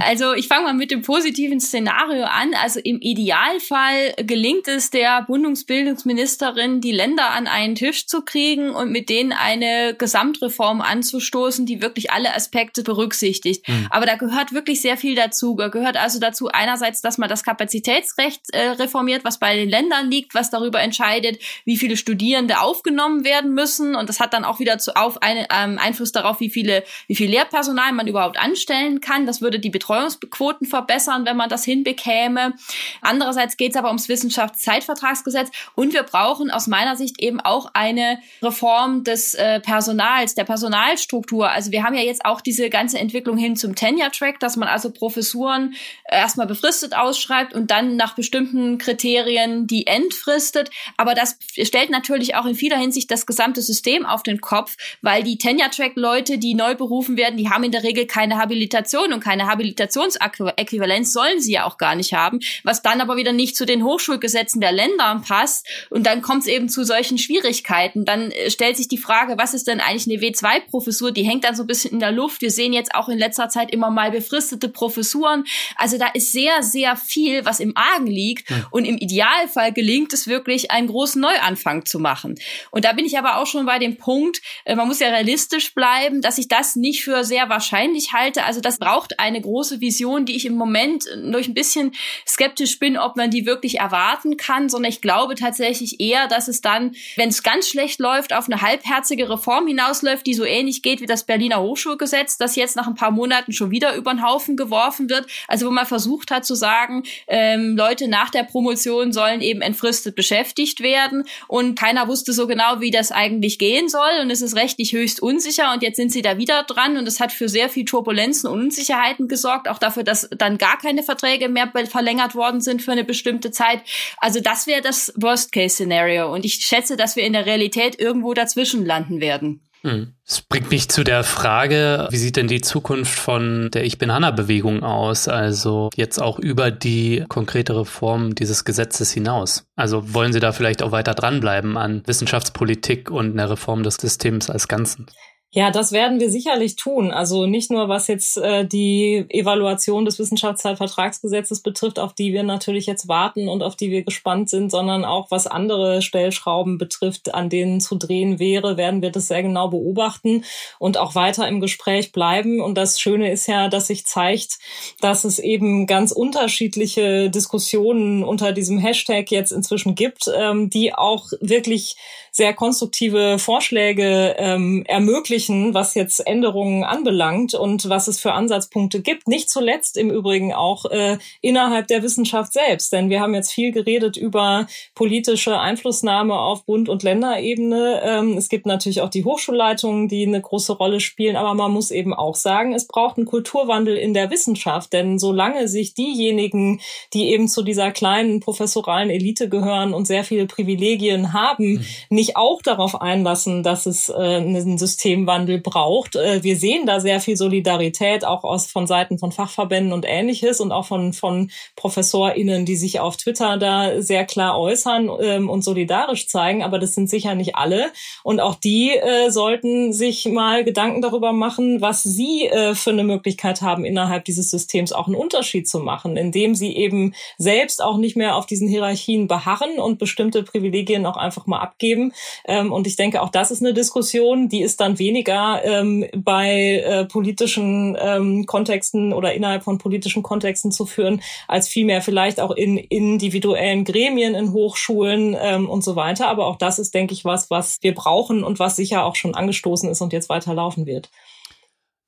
[0.04, 2.54] also ich fange mal mit dem positiven Szenario an.
[2.60, 8.90] Also im Idealfall gelingt es der Bundesbildungsministerin, die Länder an einen Tisch zu kriegen und
[8.90, 13.66] mit denen eine Gesamtreform anzustoßen, die wirklich alle Aspekte berücksichtigt.
[13.68, 13.86] Mhm.
[13.90, 15.54] Aber da gehört wirklich sehr viel dazu.
[15.56, 20.10] Da gehört also dazu einerseits, dass man das Kapazitätsrecht äh, reformiert, was bei den Ländern
[20.10, 23.94] liegt, was darüber entscheidet, wie viele Studierende aufgenommen werden müssen.
[23.94, 26.84] Und das hat dann auch wieder zu, auf eine, ähm, Einfluss darauf, wie viele viele,
[27.06, 29.26] wie viel Lehrpersonal man überhaupt anstellen kann.
[29.26, 32.54] Das würde die Betreuungsquoten verbessern, wenn man das hinbekäme.
[33.00, 38.18] Andererseits geht es aber ums Wissenschaftszeitvertragsgesetz und wir brauchen aus meiner Sicht eben auch eine
[38.42, 41.50] Reform des äh, Personals, der Personalstruktur.
[41.50, 44.90] Also wir haben ja jetzt auch diese ganze Entwicklung hin zum Tenure-Track, dass man also
[44.90, 45.74] Professuren
[46.08, 50.70] erstmal befristet ausschreibt und dann nach bestimmten Kriterien die entfristet.
[50.96, 55.22] Aber das stellt natürlich auch in vieler Hinsicht das gesamte System auf den Kopf, weil
[55.22, 59.46] die Tenure-Track-Leute, die neu berufen werden, die haben in der Regel keine Habilitation und keine
[59.46, 63.82] Habilitationsäquivalenz sollen sie ja auch gar nicht haben, was dann aber wieder nicht zu den
[63.84, 68.04] Hochschulgesetzen der Länder passt und dann kommt es eben zu solchen Schwierigkeiten.
[68.04, 71.10] Dann äh, stellt sich die Frage, was ist denn eigentlich eine W2-Professur?
[71.10, 72.42] Die hängt dann so ein bisschen in der Luft.
[72.42, 75.44] Wir sehen jetzt auch in letzter Zeit immer mal befristete Professuren.
[75.76, 78.66] Also da ist sehr, sehr viel, was im Argen liegt mhm.
[78.70, 82.38] und im Idealfall gelingt es wirklich, einen großen Neuanfang zu machen.
[82.70, 85.74] Und da bin ich aber auch schon bei dem Punkt, äh, man muss ja realistisch
[85.74, 88.44] bleiben, dass ich das nicht für sehr wahrscheinlich halte.
[88.44, 91.92] Also das braucht eine große Vision, die ich im Moment durch ein bisschen
[92.28, 96.60] skeptisch bin, ob man die wirklich erwarten kann, sondern ich glaube tatsächlich eher, dass es
[96.60, 101.00] dann, wenn es ganz schlecht läuft, auf eine halbherzige Reform hinausläuft, die so ähnlich geht
[101.00, 104.56] wie das Berliner Hochschulgesetz, das jetzt nach ein paar Monaten schon wieder über den Haufen
[104.56, 105.26] geworfen wird.
[105.48, 110.14] Also wo man versucht hat zu sagen, ähm, Leute nach der Promotion sollen eben entfristet
[110.16, 114.54] beschäftigt werden und keiner wusste so genau, wie das eigentlich gehen soll und es ist
[114.54, 117.68] rechtlich höchst unsicher und jetzt sind sie da wieder dran und es hat für sehr
[117.68, 122.60] viel Turbulenzen und Unsicherheiten gesorgt, auch dafür, dass dann gar keine Verträge mehr verlängert worden
[122.60, 123.80] sind für eine bestimmte Zeit.
[124.18, 128.84] Also das wäre das Worst-Case-Szenario und ich schätze, dass wir in der Realität irgendwo dazwischen
[128.84, 129.60] landen werden.
[129.82, 130.14] Hm.
[130.26, 134.12] Das bringt mich zu der Frage, wie sieht denn die Zukunft von der Ich bin
[134.12, 135.26] Hanna-Bewegung aus?
[135.26, 139.64] Also jetzt auch über die konkrete Reform dieses Gesetzes hinaus.
[139.74, 144.50] Also wollen Sie da vielleicht auch weiter dranbleiben an Wissenschaftspolitik und einer Reform des Systems
[144.50, 145.06] als Ganzen?
[145.54, 147.10] Ja, das werden wir sicherlich tun.
[147.10, 152.86] Also nicht nur was jetzt äh, die Evaluation des Wissenschaftszeitvertragsgesetzes betrifft, auf die wir natürlich
[152.86, 157.50] jetzt warten und auf die wir gespannt sind, sondern auch was andere Stellschrauben betrifft, an
[157.50, 160.42] denen zu drehen wäre, werden wir das sehr genau beobachten
[160.78, 162.62] und auch weiter im Gespräch bleiben.
[162.62, 164.58] Und das Schöne ist ja, dass sich zeigt,
[165.02, 171.26] dass es eben ganz unterschiedliche Diskussionen unter diesem Hashtag jetzt inzwischen gibt, ähm, die auch
[171.42, 171.96] wirklich
[172.30, 179.28] sehr konstruktive Vorschläge ähm, ermöglichen, was jetzt Änderungen anbelangt und was es für Ansatzpunkte gibt.
[179.28, 182.92] Nicht zuletzt im Übrigen auch äh, innerhalb der Wissenschaft selbst.
[182.92, 188.02] Denn wir haben jetzt viel geredet über politische Einflussnahme auf Bund- und Länderebene.
[188.04, 191.36] Ähm, es gibt natürlich auch die Hochschulleitungen, die eine große Rolle spielen.
[191.36, 194.92] Aber man muss eben auch sagen, es braucht einen Kulturwandel in der Wissenschaft.
[194.92, 196.80] Denn solange sich diejenigen,
[197.12, 202.36] die eben zu dieser kleinen professoralen Elite gehören und sehr viele Privilegien haben, mhm nicht
[202.36, 206.16] auch darauf einlassen, dass es äh, einen Systemwandel Kulturwandel braucht.
[206.16, 210.60] Äh, wir sehen da sehr viel Solidarität auch aus von Seiten von Fachverbänden und ähnliches
[210.60, 215.62] und auch von, von ProfessorInnen, die sich auf Twitter da sehr klar äußern ähm, und
[215.62, 216.62] solidarisch zeigen.
[216.62, 217.90] Aber das sind sicher nicht alle.
[218.22, 223.04] Und auch die äh, sollten sich mal Gedanken darüber machen, was sie äh, für eine
[223.04, 227.96] Möglichkeit haben, innerhalb dieses Systems auch einen Unterschied zu machen, indem sie eben selbst auch
[227.96, 232.12] nicht mehr auf diesen Hierarchien beharren und bestimmte Privilegien auch einfach mal abgeben.
[232.46, 236.82] Ähm, und ich denke, auch das ist eine Diskussion, die ist dann weniger ähm, bei
[236.84, 242.50] äh, politischen ähm, Kontexten oder innerhalb von politischen Kontexten zu führen, als vielmehr vielleicht auch
[242.50, 246.28] in individuellen Gremien, in Hochschulen ähm, und so weiter.
[246.28, 249.34] Aber auch das ist, denke ich, was, was wir brauchen und was sicher auch schon
[249.34, 251.10] angestoßen ist und jetzt weiterlaufen wird.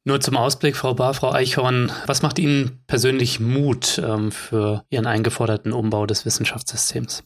[0.06, 5.06] Nur zum Ausblick, Frau Bar, Frau Eichhorn, was macht Ihnen persönlich Mut ähm, für Ihren
[5.06, 7.24] eingeforderten Umbau des Wissenschaftssystems?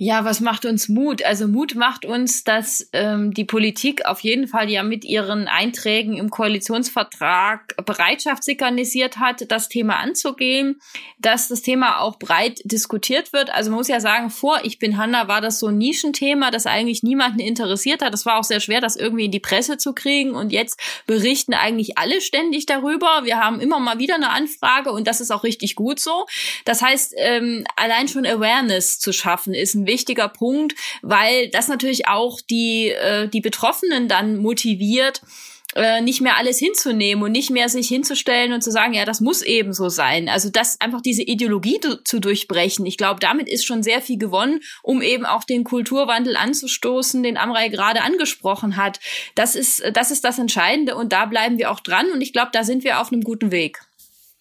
[0.00, 1.24] Ja, was macht uns Mut?
[1.24, 6.16] Also Mut macht uns, dass ähm, die Politik auf jeden Fall ja mit ihren Einträgen
[6.16, 10.80] im Koalitionsvertrag Bereitschaft signalisiert hat, das Thema anzugehen,
[11.18, 13.52] dass das Thema auch breit diskutiert wird.
[13.52, 16.66] Also man muss ja sagen, vor Ich bin Hanna war das so ein Nischenthema, das
[16.66, 18.12] eigentlich niemanden interessiert hat.
[18.12, 20.30] Das war auch sehr schwer, das irgendwie in die Presse zu kriegen.
[20.30, 20.78] Und jetzt
[21.08, 23.22] berichten eigentlich alle ständig darüber.
[23.24, 26.26] Wir haben immer mal wieder eine Anfrage und das ist auch richtig gut so.
[26.64, 32.06] Das heißt, ähm, allein schon Awareness zu schaffen, ist ein wichtiger Punkt, weil das natürlich
[32.06, 35.22] auch die, äh, die Betroffenen dann motiviert,
[35.74, 39.20] äh, nicht mehr alles hinzunehmen und nicht mehr sich hinzustellen und zu sagen, ja, das
[39.20, 40.28] muss eben so sein.
[40.28, 42.86] Also das einfach diese Ideologie zu durchbrechen.
[42.86, 47.36] Ich glaube, damit ist schon sehr viel gewonnen, um eben auch den Kulturwandel anzustoßen, den
[47.36, 48.98] Amrei gerade angesprochen hat.
[49.34, 52.50] Das ist, das ist das Entscheidende und da bleiben wir auch dran und ich glaube,
[52.52, 53.80] da sind wir auf einem guten Weg.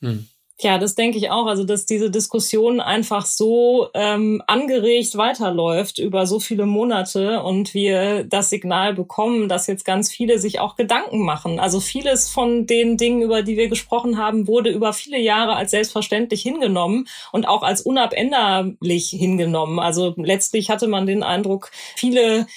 [0.02, 0.28] Hm.
[0.60, 1.46] Ja, das denke ich auch.
[1.46, 8.24] Also, dass diese Diskussion einfach so ähm, angeregt weiterläuft über so viele Monate und wir
[8.24, 11.60] das Signal bekommen, dass jetzt ganz viele sich auch Gedanken machen.
[11.60, 15.70] Also vieles von den Dingen, über die wir gesprochen haben, wurde über viele Jahre als
[15.70, 19.78] selbstverständlich hingenommen und auch als unabänderlich hingenommen.
[19.78, 22.48] Also letztlich hatte man den Eindruck, viele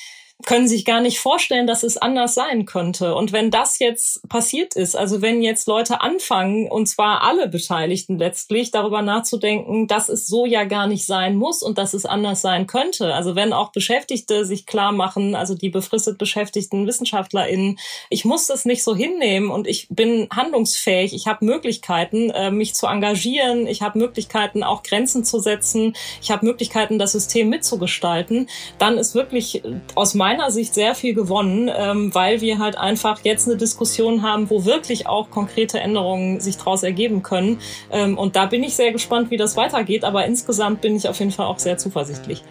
[0.47, 3.14] können sich gar nicht vorstellen, dass es anders sein könnte.
[3.14, 8.18] Und wenn das jetzt passiert ist, also wenn jetzt Leute anfangen, und zwar alle Beteiligten
[8.18, 12.41] letztlich, darüber nachzudenken, dass es so ja gar nicht sein muss und dass es anders
[12.41, 13.14] sein könnte.
[13.14, 17.78] Also wenn auch Beschäftigte sich klar machen, also die befristet beschäftigten WissenschaftlerInnen,
[18.09, 22.74] ich muss das nicht so hinnehmen und ich bin handlungsfähig, ich habe Möglichkeiten, äh, mich
[22.74, 28.49] zu engagieren, ich habe Möglichkeiten, auch Grenzen zu setzen, ich habe Möglichkeiten, das System mitzugestalten,
[28.78, 29.62] dann ist wirklich
[29.95, 34.22] aus meiner meiner Sicht sehr viel gewonnen, ähm, weil wir halt einfach jetzt eine Diskussion
[34.22, 37.59] haben, wo wirklich auch konkrete Änderungen sich daraus ergeben können.
[37.91, 40.05] Ähm, und da bin ich sehr gespannt, wie das weitergeht.
[40.05, 42.45] Aber insgesamt bin ich auf jeden Fall auch sehr zuversichtlich.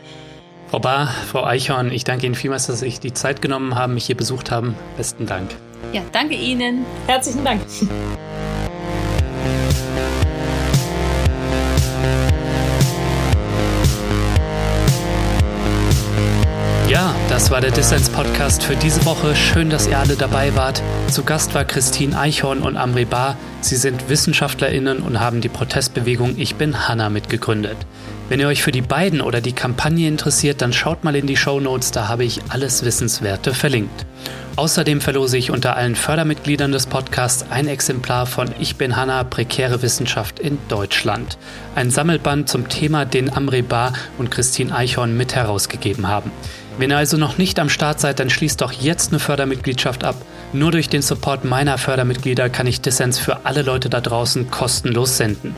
[0.68, 3.94] Frau Bar, Frau Eichhorn, ich danke Ihnen vielmals, dass Sie sich die Zeit genommen haben,
[3.94, 4.76] mich hier besucht haben.
[4.98, 5.50] Besten Dank.
[5.94, 6.86] Ja, danke Ihnen.
[7.08, 7.62] Herzlichen Dank.
[16.90, 19.36] Ja, das war der Dissens-Podcast für diese Woche.
[19.36, 20.82] Schön, dass ihr alle dabei wart.
[21.08, 23.38] Zu Gast war Christine Eichhorn und Amri Bar.
[23.62, 27.78] Sie sind WissenschaftlerInnen und haben die Protestbewegung Ich bin Hanna mitgegründet.
[28.28, 31.38] Wenn ihr euch für die beiden oder die Kampagne interessiert, dann schaut mal in die
[31.38, 34.08] Show Notes, da habe ich alles Wissenswerte verlinkt.
[34.56, 39.82] Außerdem verlose ich unter allen Fördermitgliedern des Podcasts ein Exemplar von Ich bin Hanna, prekäre
[39.84, 41.38] Wissenschaft in Deutschland.
[41.76, 46.32] Ein Sammelband zum Thema, den Amri Bar und Christine Eichhorn mit herausgegeben haben.
[46.80, 50.16] Wenn ihr also noch nicht am Start seid, dann schließt doch jetzt eine Fördermitgliedschaft ab.
[50.54, 55.18] Nur durch den Support meiner Fördermitglieder kann ich Dissens für alle Leute da draußen kostenlos
[55.18, 55.54] senden.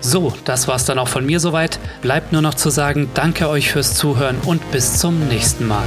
[0.00, 1.78] So, das war's dann auch von mir soweit.
[2.02, 5.86] Bleibt nur noch zu sagen, danke euch fürs Zuhören und bis zum nächsten Mal.